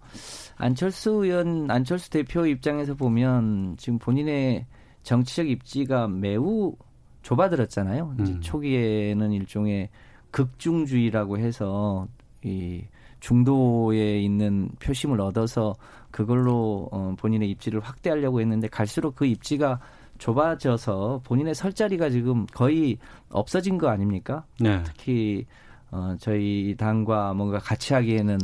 [0.56, 4.66] 안철수 의원, 안철수 대표 입장에서 보면 지금 본인의
[5.02, 6.74] 정치적 입지가 매우
[7.22, 8.16] 좁아들었잖아요.
[8.18, 8.40] 음.
[8.40, 9.88] 초기에는 일종의
[10.30, 12.08] 극중주의라고 해서
[12.42, 12.84] 이
[13.20, 15.74] 중도에 있는 표심을 얻어서
[16.10, 19.80] 그걸로 어, 본인의 입지를 확대하려고 했는데 갈수록 그 입지가
[20.18, 22.98] 좁아져서 본인의 설 자리가 지금 거의
[23.30, 24.44] 없어진 거 아닙니까?
[24.60, 24.82] 네.
[24.84, 25.46] 특히
[25.94, 28.38] 어, 저희 당과 뭔가 같이 하기에는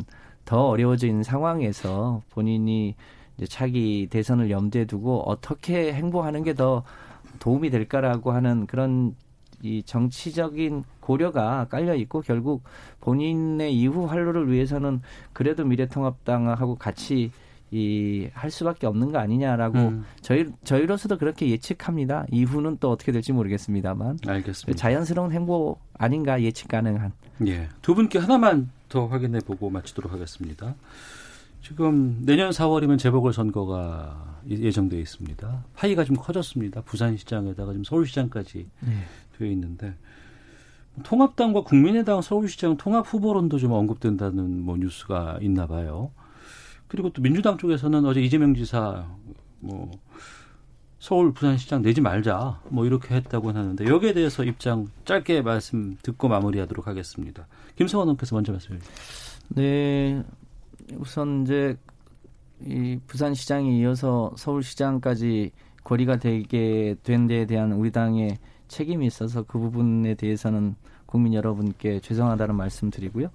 [0.44, 2.94] 더 어려워져 있는 상황에서 본인이
[3.36, 6.84] 이제 차기 대선을 염두에 두고 어떻게 행보하는 게 더
[7.40, 9.16] 도움이 될까라고 하는 그런
[9.62, 12.62] 이 정치적인 고려가 깔려 있고 결국
[13.01, 17.32] 본인의 이후 활로를 위해서는 그래도 미래통합당하고 같이
[17.72, 20.04] 이 할 수밖에 없는 거 아니냐라고 음.
[20.22, 22.26] 저희 저희로서도 그렇게 예측합니다.
[22.32, 24.76] 이후는 또 어떻게 될지 모르겠습니다만 알겠습니다.
[24.78, 27.12] 자연스러운 행보 아닌가 예측 가능한.
[27.46, 27.68] 예.
[27.82, 30.74] 두 분께 하나만 더 확인해 보고 마치도록 하겠습니다.
[31.62, 35.64] 지금 내년 4월이면 재보궐 선거가 예- 예정돼 있습니다.
[35.76, 36.80] 파이가 좀 커졌습니다.
[36.82, 38.66] 부산시장에다가 지금 서울시장까지
[39.38, 39.94] 되어 있는데
[41.04, 46.10] 통합당과 국민의당 서울시장 통합 후보론도 좀 언급된다는 뭐 뉴스가 있나 봐요.
[46.91, 49.07] 그리고 또 민주당 쪽에서는 어제 이재명 지사
[49.61, 49.93] 뭐
[50.99, 56.88] 서울 부산시장 내지 말자 뭐 이렇게 했다고 하는데 여기에 대해서 입장 짧게 말씀 듣고 마무리하도록
[56.88, 57.47] 하겠습니다.
[57.76, 58.95] 김성원 의원께서 먼저 말씀해 주세요.
[59.51, 60.22] 네,
[60.97, 61.76] 우선 이제
[62.66, 65.53] 이 부산시장에 이어서 서울시장까지
[65.84, 70.74] 거리가 되게 된 데에 대한 우리 당의 책임이 있어서 그 부분에 대해서는
[71.11, 73.28] 국민 여러분께 죄송하다는 말씀 드리고요.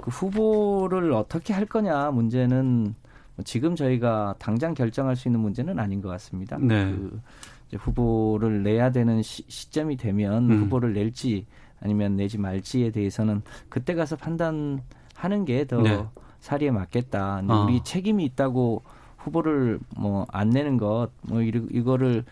[0.00, 2.94] 그 후보를 어떻게 할 거냐 문제는
[3.36, 6.56] 뭐 지금 저희가 당장 결정할 수 있는 문제는 아닌 것 같습니다.
[6.58, 6.86] 네.
[6.90, 7.20] 그
[7.68, 10.62] 이제 후보를 내야 되는 시, 점이 되면 음.
[10.62, 11.46] 후보를 낼지
[11.82, 16.04] 아니면 내지 말지에 대해서는 그때 가서 판단하는 게더 네.
[16.40, 17.42] 사리에 맞겠다.
[17.46, 17.64] 어.
[17.66, 18.82] 우리 책임이 있다고
[19.18, 22.24] 후보를 뭐 안 내는 것 뭐 이거를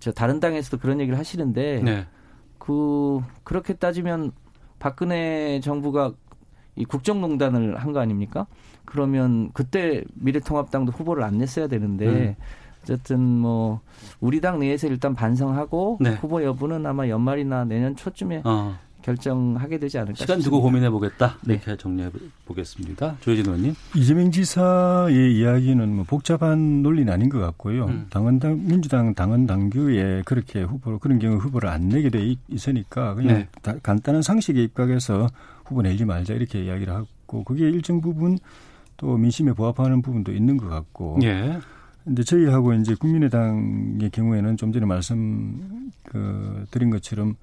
[0.00, 2.06] 저 다른 당에서도 그런 얘기를 하시는데 네.
[2.64, 4.32] 그 그렇게 따지면
[4.78, 6.12] 박근혜 정부가
[6.76, 8.46] 이 국정농단을 한 거 아닙니까?
[8.86, 12.34] 그러면 그때 미래통합당도 후보를 안 냈어야 되는데 음.
[12.82, 13.80] 어쨌든 뭐
[14.18, 16.14] 우리 당 내에서 일단 반성하고 네.
[16.14, 18.78] 후보 여부는 아마 연말이나 내년 초쯤에 어.
[19.04, 20.44] 결정하게 되지 않을까 시간 싶습니다.
[20.44, 21.36] 두고 고민해 보겠다.
[21.46, 22.10] 이렇게 정리해
[22.46, 23.16] 보겠습니다.
[23.20, 23.74] 조혜진 의원님.
[23.94, 27.84] 이재명 지사의 이야기는 뭐 복잡한 논리는 아닌 것 같고요.
[27.84, 28.06] 음.
[28.08, 33.14] 당원 당 민주당 당원 당규에 그렇게 후보를 그런 경우 후보를 안 내게 돼 있- 있으니까
[33.14, 33.48] 그냥 네.
[33.60, 35.28] 다- 간단한 상식에 입각해서
[35.66, 38.38] 후보 내지 말자 이렇게 이야기를 하고 그게 일정 부분
[38.96, 41.18] 또 민심에 부합하는 부분도 있는 것 같고.
[41.24, 41.58] 예.
[42.04, 47.36] 근데 저희하고 이제 국민의당의 경우에는 좀 전에 말씀 그 드린 것처럼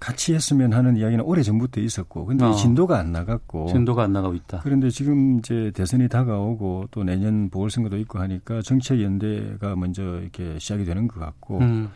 [0.00, 2.52] 같이 했으면 하는 이야기는 오래 전부터 있었고, 근데 어.
[2.52, 4.60] 진도가 안 나갔고, 진도가 안 나가고 있다.
[4.64, 10.86] 그런데 지금 이제 대선이 다가오고 또 내년 보궐선거도 있고 하니까 정책 연대가 먼저 이렇게 시작이
[10.86, 11.90] 되는 것 같고, 음.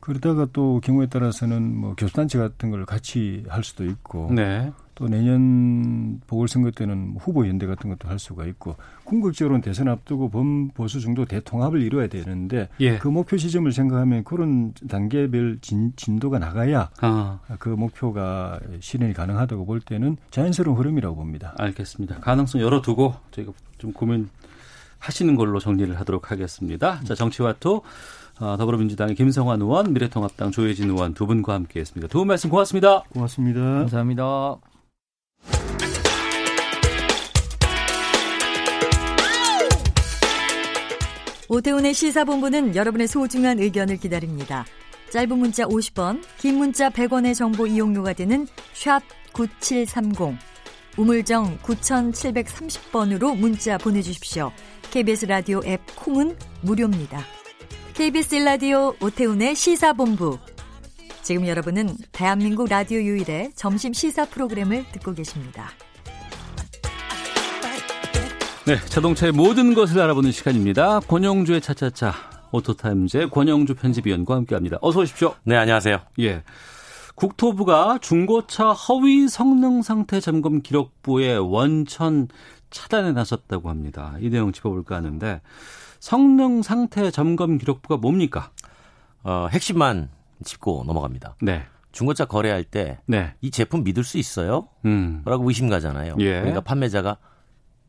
[0.00, 4.72] 그러다가 또 경우에 따라서는 뭐 교수단체 같은 걸 같이 할 수도 있고, 네.
[4.98, 8.74] 또 내년 보궐선거 때는 뭐 후보 연대 같은 것도 할 수가 있고
[9.04, 12.98] 궁극적으로는 대선 앞두고 범보수 정도 대통합을 이루어야 되는데 예.
[12.98, 17.38] 그 목표 지점을 생각하면 그런 단계별 진, 진도가 나가야 아.
[17.60, 21.54] 그 목표가 실현이 가능하다고 볼 때는 자연스러운 흐름이라고 봅니다.
[21.58, 22.18] 알겠습니다.
[22.18, 24.28] 가능성 열어두고 저희가 좀 고민
[24.98, 27.00] 하시는 걸로 정리를 하도록 하겠습니다.
[27.04, 27.82] 자, 정치와투 어,
[28.38, 32.08] 더불어민주당의 김성환 의원, 미래통합당 조혜진 의원 두 분과 함께했습니다.
[32.08, 33.02] 두 분 말씀 고맙습니다.
[33.12, 33.60] 고맙습니다.
[33.60, 34.58] 감사합니다.
[41.48, 44.66] 오태훈의 시사본부는 여러분의 소중한 의견을 기다립니다.
[45.10, 49.00] 짧은 문자 50원, 긴 문자 100원의 정보 이용료가 되는 샵
[49.32, 50.36] 9730,
[50.98, 54.52] 우물정 9730번으로 문자 보내주십시오.
[54.90, 57.37] KBS 라디오 앱 콩은 무료입니다.
[57.98, 60.38] KBS 라디오 오태훈의 시사본부.
[61.22, 65.70] 지금 여러분은 대한민국 라디오 유일의 점심 시사 프로그램을 듣고 계십니다.
[68.68, 71.00] 네, 자동차의 모든 것을 알아보는 시간입니다.
[71.00, 72.14] 권영주의 차차차
[72.52, 74.78] 오토타임즈의 권영주 편집위원과 함께합니다.
[74.80, 75.34] 어서 오십시오.
[75.42, 75.98] 네, 안녕하세요.
[76.20, 76.44] 예.
[77.16, 82.28] 국토부가 중고차 허위 성능 상태 점검 기록부의 원천
[82.70, 84.14] 차단에 나섰다고 합니다.
[84.20, 85.40] 이 내용 짚어볼까 하는데
[86.00, 88.50] 성능 상태 점검 기록부가 뭡니까?
[89.22, 90.10] 어, 핵심만
[90.44, 91.36] 짚고 넘어갑니다.
[91.42, 91.62] 네.
[91.92, 93.34] 중고차 거래할 때이 네.
[93.50, 94.68] 제품 믿을 수 있어요?
[94.84, 95.22] 음.
[95.24, 96.16] 라고 의심 가잖아요.
[96.20, 96.38] 예.
[96.40, 97.16] 그러니까 판매자가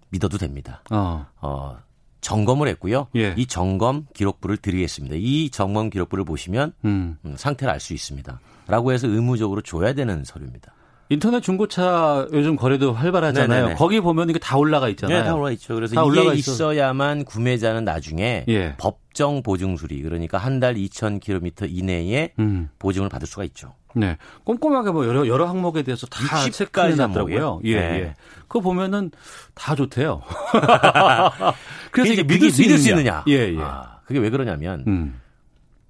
[0.10, 0.82] 믿어도 됩니다.
[0.90, 1.28] 어.
[1.42, 1.78] 어,
[2.22, 3.08] 점검을 했고요.
[3.16, 3.36] 예.
[3.38, 5.16] 이 점검 기록부를 드리겠습니다.
[5.20, 7.18] 이 점검 기록부를 보시면 음.
[7.26, 8.40] 음, 상태를 알 수 있습니다.
[8.68, 10.74] 라고 해서 의무적으로 줘야 되는 서류입니다.
[11.12, 13.48] 인터넷 중고차 요즘 거래도 활발하잖아요.
[13.62, 13.76] 네네네.
[13.76, 15.20] 거기 보면 이게 다 올라가 있잖아요.
[15.20, 15.74] 네, 다 올라가 있죠.
[15.74, 16.52] 그래서 다 이게 올라가 있어.
[16.52, 18.76] 있어야만 구매자는 나중에 예.
[18.78, 22.70] 법정 보증 수리 그러니까 한 달 2,000km 이내에 음.
[22.78, 23.74] 보증을 받을 수가 있죠.
[23.96, 24.18] 네.
[24.44, 27.44] 꼼꼼하게 뭐 여러 여러 항목에 대해서 다60 체크해 가지 놨더라고요.
[27.44, 27.62] 항목이요?
[27.64, 28.00] 예, 네.
[28.02, 28.14] 예.
[28.42, 29.10] 그거 보면은
[29.56, 30.22] 다 좋대요.
[31.92, 33.24] 그래서 이게 믿을 수 믿을 수 있느냐?
[33.26, 33.40] 있느냐?
[33.42, 33.62] 예, 예.
[33.62, 35.20] 아, 그게 왜 그러냐면 음.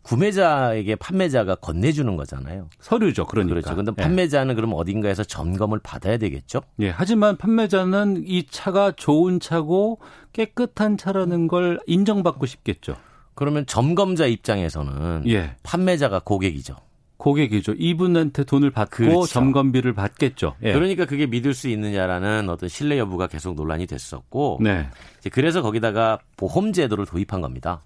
[0.09, 2.67] 구매자에게 판매자가 건네주는 거잖아요.
[2.79, 3.27] 서류죠.
[3.27, 3.53] 그러니까.
[3.61, 3.75] 그렇죠.
[3.75, 4.01] 근데 예.
[4.01, 6.61] 판매자는 그럼 어딘가에서 점검을 받아야 되겠죠?
[6.79, 9.99] 예, 하지만 판매자는 이 차가 좋은 차고
[10.33, 12.95] 깨끗한 차라는 걸 인정받고 싶겠죠.
[13.35, 15.55] 그러면 점검자 입장에서는 예.
[15.61, 16.75] 판매자가 고객이죠.
[17.17, 17.73] 고객이죠.
[17.77, 19.27] 이분한테 돈을 받고 그렇죠.
[19.27, 20.55] 점검비를 받겠죠.
[20.63, 20.73] 예.
[20.73, 24.87] 그러니까 그게 믿을 수 있느냐라는 어떤 신뢰 여부가 계속 논란이 됐었고 네.
[25.31, 27.83] 그래서 거기다가 보험 제도를 도입한 겁니다.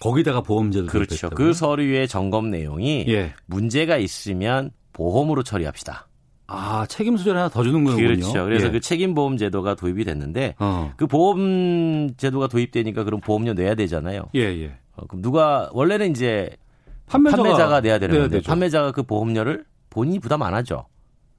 [0.00, 1.30] 거기다가 보험제도 그렇죠.
[1.30, 3.34] 그 서류의 점검 내용이 예.
[3.46, 6.08] 문제가 있으면 보험으로 처리합시다.
[6.46, 8.08] 아, 책임 소재를 하나 더 주는 거군요.
[8.08, 8.44] 그렇죠.
[8.44, 8.70] 그래서 예.
[8.70, 10.92] 그 책임 보험 제도가 도입이 됐는데 어.
[10.96, 14.30] 그 보험 제도가 도입되니까 그럼 보험료 내야 되잖아요.
[14.34, 14.78] 예, 예.
[14.96, 16.50] 어, 그럼 누가 원래는 이제
[17.06, 18.48] 판매자가, 판매자가, 내야 되는 건데 되죠.
[18.48, 20.86] 판매자가 그 보험료를 본인이 부담 안 하죠.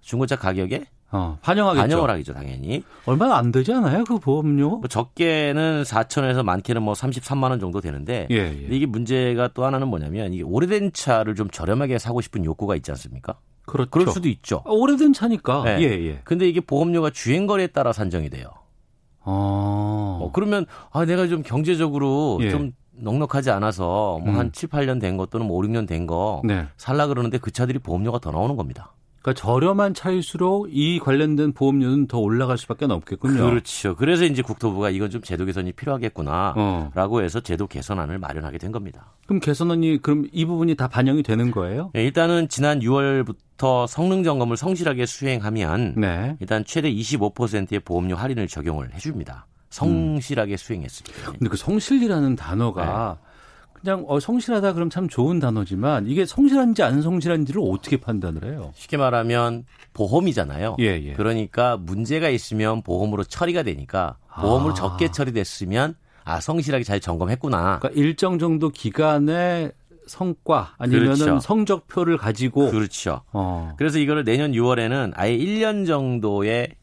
[0.01, 1.81] 중고차 가격에 어, 반영하겠죠.
[1.81, 2.83] 반영을 하겠죠, 당연히.
[3.05, 4.03] 얼마나 안 되지 않아요?
[4.03, 4.77] 그 보험료?
[4.77, 8.67] 뭐 적게는 4천에서 많게는 뭐 33만 원 정도 되는데 예, 예.
[8.69, 13.35] 이게 문제가 또 하나는 뭐냐면 이게 오래된 차를 좀 저렴하게 사고 싶은 욕구가 있지 않습니까?
[13.65, 13.89] 그렇죠.
[13.89, 14.63] 그럴 수도 있죠.
[14.65, 15.63] 아, 오래된 차니까.
[15.63, 15.81] 네.
[15.81, 16.21] 예, 예.
[16.23, 18.47] 근데 이게 보험료가 주행 거리에 따라 산정이 돼요.
[19.21, 20.19] 어.
[20.21, 22.49] 어, 그러면 아 내가 좀 경제적으로 예.
[22.49, 24.51] 좀 넉넉하지 않아서 뭐한 음.
[24.51, 26.67] 7, 8년 된거 또는 뭐 5, 6년 된거 네.
[26.77, 28.93] 살라 그러는데 그 차들이 보험료가 더 나오는 겁니다.
[29.21, 33.49] 그러니까 저렴한 차일수록 이 관련된 보험료는 더 올라갈 수밖에 없겠군요.
[33.49, 33.95] 그렇죠.
[33.95, 37.21] 그래서 이제 국토부가 이건 좀 제도 개선이 필요하겠구나라고 어.
[37.21, 39.13] 해서 제도 개선안을 마련하게 된 겁니다.
[39.27, 41.91] 그럼 개선안이 그럼 이 부분이 다 반영이 되는 거예요?
[41.95, 46.37] 예, 일단은 지난 6월부터 성능 점검을 성실하게 수행하면 네.
[46.39, 49.47] 일단 최대 25%의 보험료 할인을 적용을 해줍니다.
[49.69, 51.31] 성실하게 수행했습니다.
[51.33, 53.19] 근데 그 성실이라는 단어가
[53.81, 58.71] 그냥 어, 성실하다 그럼 참 좋은 단어지만 이게 성실한지 안 성실한지를 어떻게 판단을 해요?
[58.75, 60.77] 쉽게 말하면 보험이잖아요.
[60.79, 61.13] 예, 예.
[61.13, 64.75] 그러니까 문제가 있으면 보험으로 처리가 되니까 보험으로 아.
[64.75, 67.79] 적게 처리됐으면 아 성실하게 잘 점검했구나.
[67.79, 69.71] 그러니까 일정 정도 기간의
[70.07, 71.39] 성과 아니면은 그렇죠.
[71.39, 73.21] 성적표를 가지고 그렇죠.
[73.31, 73.73] 어.
[73.77, 76.75] 그래서 이거를 내년 6월에는 아예 1년 정도의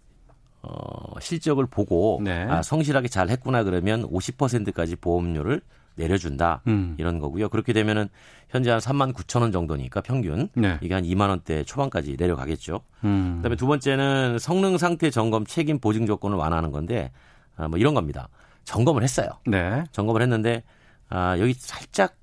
[0.62, 2.44] 어, 실적을 보고 네.
[2.44, 5.60] 아, 성실하게 잘 했구나 그러면 50%까지 보험료를
[5.96, 6.94] 내려준다 음.
[6.98, 7.48] 이런 거고요.
[7.48, 8.08] 그렇게 되면은
[8.48, 10.78] 현재 한 3만 9천 원 정도니까 평균 네.
[10.80, 12.80] 이게 한 2만 원대 초반까지 내려가겠죠.
[13.04, 13.36] 음.
[13.38, 17.10] 그다음에 두 번째는 성능 상태 점검 책임 보증 조건을 완화하는 건데
[17.56, 18.28] 아, 뭐 이런 겁니다.
[18.64, 19.28] 점검을 했어요.
[19.46, 19.84] 네.
[19.92, 20.62] 점검을 했는데
[21.08, 22.16] 아, 여기 살짝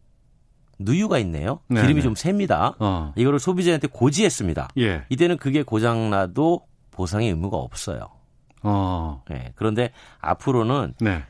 [0.79, 1.59] 누유가 있네요.
[1.67, 2.01] 네, 기름이 네.
[2.01, 2.75] 좀 셉니다.
[2.79, 3.13] 어.
[3.15, 4.69] 이거를 소비자한테 고지했습니다.
[4.79, 5.05] 예.
[5.09, 8.07] 이때는 그게 고장나도 보상의 의무가 없어요.
[8.63, 9.23] 어.
[9.31, 11.23] 예, 그런데 앞으로는 네.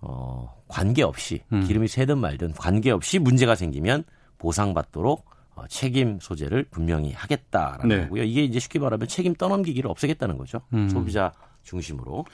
[0.00, 1.62] 어, 관계없이 음.
[1.66, 4.04] 기름이 새든 말든 관계없이 문제가 생기면
[4.38, 5.26] 보상받도록
[5.56, 8.02] 어, 책임 소재를 분명히 하겠다라는 네.
[8.04, 8.22] 거고요.
[8.22, 10.60] 이게 이제 쉽게 말하면 책임 떠넘기기를 없애겠다는 거죠.
[10.72, 10.88] 음.
[10.88, 11.32] 소비자
[11.64, 12.24] 중심으로.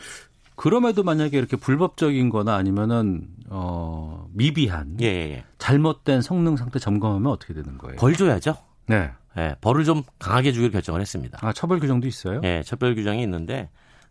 [0.57, 5.45] 그럼에도 만약에 이렇게 불법적인 거나 아니면은 어 미비한 예, 예, 예.
[5.59, 7.97] 잘못된 성능 상태 점검하면 어떻게 되는 거예요?
[7.97, 8.57] 벌 줘야죠.
[8.87, 9.11] 네.
[9.37, 11.39] 예, 벌을 좀 강하게 주기로 결정을 했습니다.
[11.41, 12.41] 아, 처벌 규정도 있어요?
[12.45, 13.69] 예, 척별 규정이 있는데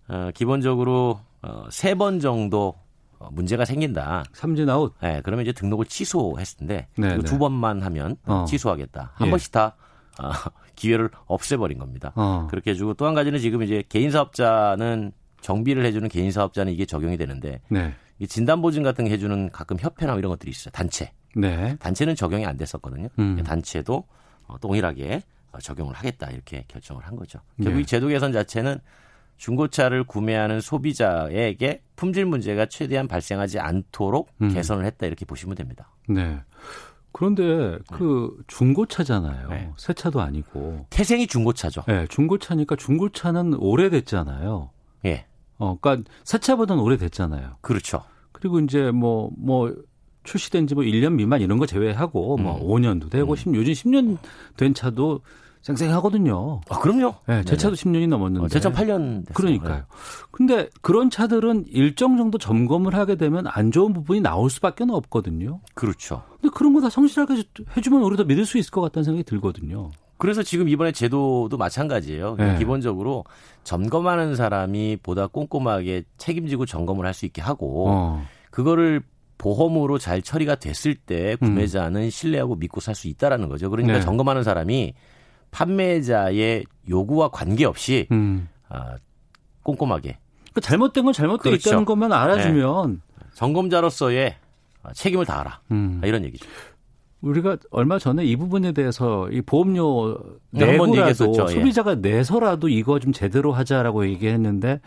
[0.10, 2.82] 어, 기본적으로 어, 세 번 정도 어,
[3.32, 4.24] 문제가 생긴다.
[4.34, 4.93] 삼진 아웃.
[5.03, 7.24] 예, 그러면 이제 등록을 취소했을 텐데 네, 네.
[7.24, 8.45] 두 번만 하면 어.
[8.47, 9.11] 취소하겠다.
[9.15, 9.30] 한 예.
[9.30, 9.76] 번씩 다
[10.21, 10.32] 어,
[10.76, 12.11] 기회를 없애버린 겁니다.
[12.15, 12.47] 어.
[12.49, 15.11] 그렇게 해주고 또 한 가지는 지금 이제 개인 사업자는
[15.41, 17.93] 정비를 해주는 개인 사업자는 이게 적용이 되는데 네.
[18.19, 20.71] 이 진단 보증 같은 거 해주는 가끔 협회나 이런 것들이 있어요.
[20.71, 21.11] 단체.
[21.36, 21.76] 네.
[21.80, 23.07] 단체는 적용이 안 됐었거든요.
[23.19, 23.41] 음.
[23.43, 24.05] 단체도
[24.47, 25.21] 어, 동일하게
[25.51, 27.39] 어, 적용을 하겠다 이렇게 결정을 한 거죠.
[27.57, 27.82] 결국 네.
[27.82, 28.80] 이 제도 개선 자체는
[29.38, 34.53] 중고차를 구매하는 소비자에게 품질 문제가 최대한 발생하지 않도록 음.
[34.53, 35.89] 개선을 했다 이렇게 보시면 됩니다.
[36.07, 36.39] 네.
[37.11, 39.49] 그런데 그 중고차잖아요.
[39.49, 39.71] 네.
[39.77, 40.88] 새 차도 아니고.
[40.89, 41.84] 태생이 중고차죠.
[41.88, 44.71] 네, 중고차니까 중고차는 오래됐잖아요.
[45.05, 45.25] 예.
[45.59, 47.57] 어, 그러니까 새 차보다는 오래됐잖아요.
[47.61, 48.03] 그렇죠.
[48.31, 49.73] 그리고 이제 뭐, 뭐,
[50.23, 52.63] 출시된 지 뭐 1년 미만 이런 거 제외하고 뭐 음.
[52.65, 54.17] 5년도 되고 10, 요즘 10년
[54.57, 55.19] 된 차도
[55.64, 56.61] 쌩쌩하거든요.
[56.70, 57.16] 아, 그럼요.
[57.26, 57.57] 네, 제 네네.
[57.57, 58.45] 차도 10년이 넘었는데.
[58.45, 59.34] 어, 제차 8년 됐어요.
[59.34, 59.84] 그러니까요.
[60.32, 65.61] 근데 그런 차들은 일정 정도 점검을 하게 되면 안 좋은 부분이 나올 수밖에 없거든요.
[65.74, 66.24] 그렇죠.
[66.41, 67.43] 근데 그런 거 다 성실하게
[67.78, 69.89] 해주면 우리도 믿을 수 있을 것 같다는 생각이 들거든요.
[70.18, 72.34] 그래서 지금 이번에 제도도 마찬가지예요.
[72.36, 72.59] 그러니까 네.
[72.59, 73.24] 기본적으로
[73.64, 78.24] 점검하는 사람이 보다 꼼꼼하게 책임지고 점검을 할 수 있게 하고 어.
[78.51, 79.01] 그거를
[79.38, 83.70] 보험으로 잘 처리가 됐을 때 구매자는 신뢰하고 믿고 살 수 있다라는 거죠.
[83.70, 84.01] 그러니까 네.
[84.01, 84.93] 점검하는 사람이
[85.54, 88.49] 판매자의 요구와 관계없이 음.
[88.68, 88.95] 아,
[89.62, 90.18] 꼼꼼하게
[90.51, 91.70] 그러니까 잘못된 건 잘못돼 그렇죠.
[91.70, 93.01] 있다는 것만 알아주면
[93.34, 94.36] 점검자로서의
[94.93, 95.62] 책임을 다하라.
[95.72, 96.01] 음.
[96.04, 96.45] 아, 이런 얘기죠.
[97.22, 100.18] 우리가 얼마 전에 이 부분에 대해서 이 보험료
[100.49, 101.34] 네, 내고라도.
[101.49, 101.54] 예.
[101.54, 104.82] 소비자가 내서라도 이거 좀 제대로 하자라고 얘기했는데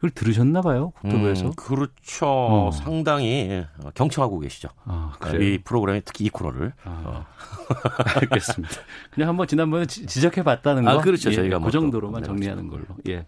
[0.00, 1.46] 그걸 들으셨나 봐요 국토부에서.
[1.48, 2.26] 음, 그렇죠.
[2.26, 2.70] 어.
[2.72, 4.70] 상당히 경청하고 계시죠.
[4.86, 5.42] 아, 그래요?
[5.42, 6.72] 이 프로그램에 특히 이 코너를.
[6.86, 7.26] 어.
[8.16, 8.74] 알겠습니다.
[9.10, 10.90] 그냥 한번 지난번에 지- 지적해 봤다는 거.
[10.90, 11.30] 아, 그렇죠.
[11.30, 11.70] 예, 저희가 그.
[11.70, 12.84] 정도로만 네, 정리하는 걸로.
[13.08, 13.26] 예.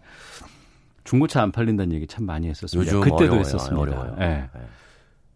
[1.03, 2.89] 중고차 안 팔린다는 얘기 참 많이 했었습니다.
[2.91, 3.39] 요즘 그때도 어려워요.
[3.41, 3.79] 했었습니다.
[3.81, 4.15] 어려워요.
[4.19, 4.25] 예.
[4.25, 4.49] 네.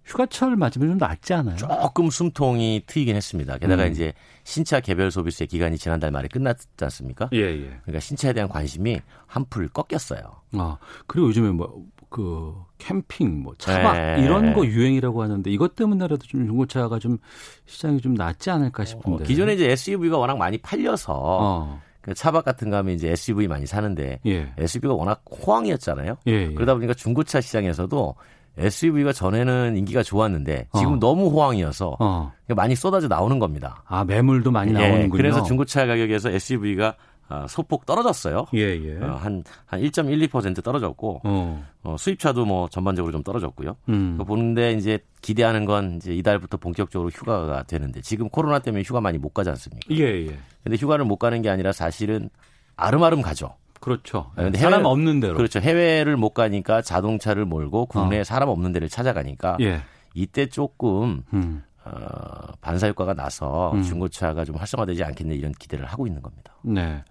[0.07, 1.57] 휴가철 맞으면 좀 낫지 않아요?
[1.57, 3.57] 조금 숨통이 트이긴 했습니다.
[3.57, 3.91] 게다가 음.
[3.91, 4.13] 이제
[4.45, 7.29] 신차 개별 소비세 기간이 지난달 말에 끝났지 않습니까?
[7.33, 7.79] 예, 예.
[7.83, 10.21] 그러니까 신차에 대한 관심이 한풀 꺾였어요.
[10.53, 10.77] 아,
[11.07, 14.23] 그리고 요즘에 뭐, 그, 캠핑, 뭐, 차박, 네.
[14.23, 17.17] 이런 거 유행이라고 하는데, 이것 때문에라도 좀 중고차가 좀
[17.65, 19.23] 시장이 좀 낫지 않을까 싶은데.
[19.25, 21.81] 어, 기존에 이제 SUV가 워낙 많이 팔려서 어.
[21.99, 24.53] 그 차박 같은 거 하면 이제 SUV 많이 사는데 예.
[24.57, 26.15] SUV가 워낙 호황이었잖아요.
[26.27, 26.53] 예, 예.
[26.53, 28.15] 그러다 보니까 중고차 시장에서도
[28.57, 30.93] SUV가 전에는 인기가 좋았는데 지금 어.
[30.95, 32.31] 은 너무 호황이어서 어.
[32.49, 33.83] 많이 쏟아져 나오는 겁니다.
[33.87, 35.17] 아, 매물도 많이 예, 나오는군요.
[35.17, 36.95] 그래서 중고차 가격에서 SUV가
[37.29, 38.45] 아, 소폭 떨어졌어요.
[38.53, 38.97] 예, 예.
[39.01, 41.65] 어, 한, 한 1.12% 떨어졌고, 어.
[41.83, 43.75] 어, 수입차도 뭐 전반적으로 좀 떨어졌고요.
[43.89, 44.17] 음.
[44.25, 49.33] 보는데 이제 기대하는 건 이제 이달부터 본격적으로 휴가가 되는데 지금 코로나 때문에 휴가 많이 못
[49.33, 49.93] 가지 않습니까?
[49.93, 50.37] 예, 예.
[50.63, 52.29] 근데 휴가를 못 가는 게 아니라 사실은
[52.77, 53.55] 아름아름 가죠.
[53.79, 54.31] 그렇죠.
[54.37, 55.35] 네, 근데 사람 해외- 없는 대로.
[55.35, 55.59] 그렇죠.
[55.59, 59.81] 해외를 못 가니까 자동차를 몰고 국내에 사람 없는 데를 찾아가니까 예.
[60.13, 61.63] 이때 조금 음.
[61.85, 61.91] 어,
[62.61, 63.83] 반사 효과가 나서 음.
[63.83, 66.53] 중고차가 좀 활성화되지 않겠냐 이런 기대를 하고 있는 겁니다.
[66.63, 67.03] 네.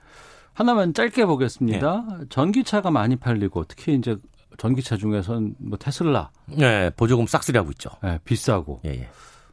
[0.55, 2.05] 하나만 짧게 보겠습니다.
[2.31, 4.17] 전기차가 많이 팔리고 특히 이제
[4.59, 6.31] 전기차 중에선 뭐 테슬라.
[6.47, 7.91] 네, 보조금 싹쓸이 하고 있죠.
[8.03, 8.81] 네, 비싸고.
[8.87, 9.09] 예, 예.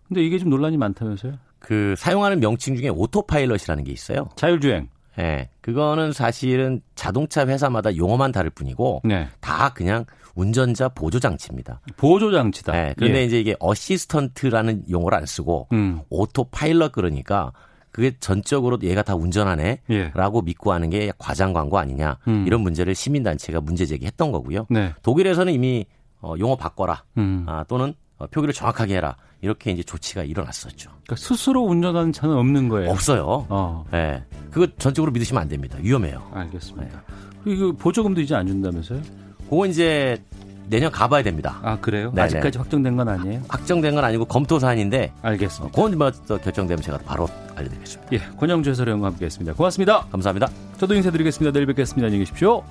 [0.08, 1.34] 근데 이게 좀 논란이 많다면서요?
[1.60, 4.30] 그 사용하는 명칭 중에 오토파일럿이라는 게 있어요.
[4.36, 4.90] 자율주행.
[5.20, 5.50] 예.
[5.62, 9.28] 그거는 사실은 자동차 회사마다 용어만 다를 뿐이고 네.
[9.40, 10.06] 다 그냥
[10.36, 11.82] 운전자 보조 장치입니다.
[11.98, 12.72] 보조 장치다.
[12.72, 13.26] 네, 그런데 예.
[13.26, 16.02] 이제 이게 assistant라는 용어를 안 쓰고 음.
[16.10, 17.52] 오토파일럿 그러니까
[17.92, 22.32] 그게 전적으로 얘가 다 운전하네라고 믿고 하는 게 과장 광고 아니냐 예.
[22.32, 22.48] 음.
[22.48, 24.66] 이런 문제를 시민 단체가 문제 제기했던 거고요.
[24.70, 24.94] 네.
[25.04, 25.86] 독일에서는 이미
[26.22, 27.46] 어, 용어 바꿔라 음.
[27.48, 30.90] 아, 또는 어, 표기를 정확하게 해라 이렇게 이제 조치가 일어났었죠.
[30.90, 32.90] 그러니까 스스로 운전하는 차는 없는 거예요.
[32.90, 33.46] 없어요.
[33.50, 33.86] 어.
[33.92, 35.78] 네, 그거 전적으로 믿으시면 안 됩니다.
[35.82, 36.24] 위험해요.
[36.34, 37.04] 알겠습니다.
[37.46, 39.02] 이거 보조금도 이제 안 준다면서요?
[39.50, 40.24] 그거 이제
[40.70, 41.60] 내년 가봐야 됩니다.
[41.62, 42.12] 아 그래요?
[42.12, 42.22] 네네.
[42.22, 43.42] 아직까지 확정된 건 아니에요?
[43.50, 45.76] 확정된 건 아니고 검토 사안인데 알겠습니다.
[45.76, 47.28] 그건 뭐또 결정되면 제가 바로
[47.58, 48.14] 알려드리겠습니다.
[48.14, 49.56] 예, 권영주 해설위원과 함께했습니다.
[49.56, 50.06] 고맙습니다.
[50.06, 50.48] 감사합니다.
[50.78, 51.52] 저도 인사드리겠습니다.
[51.52, 52.06] 내일 뵙겠습니다.
[52.06, 52.64] 안녕히 계십시오.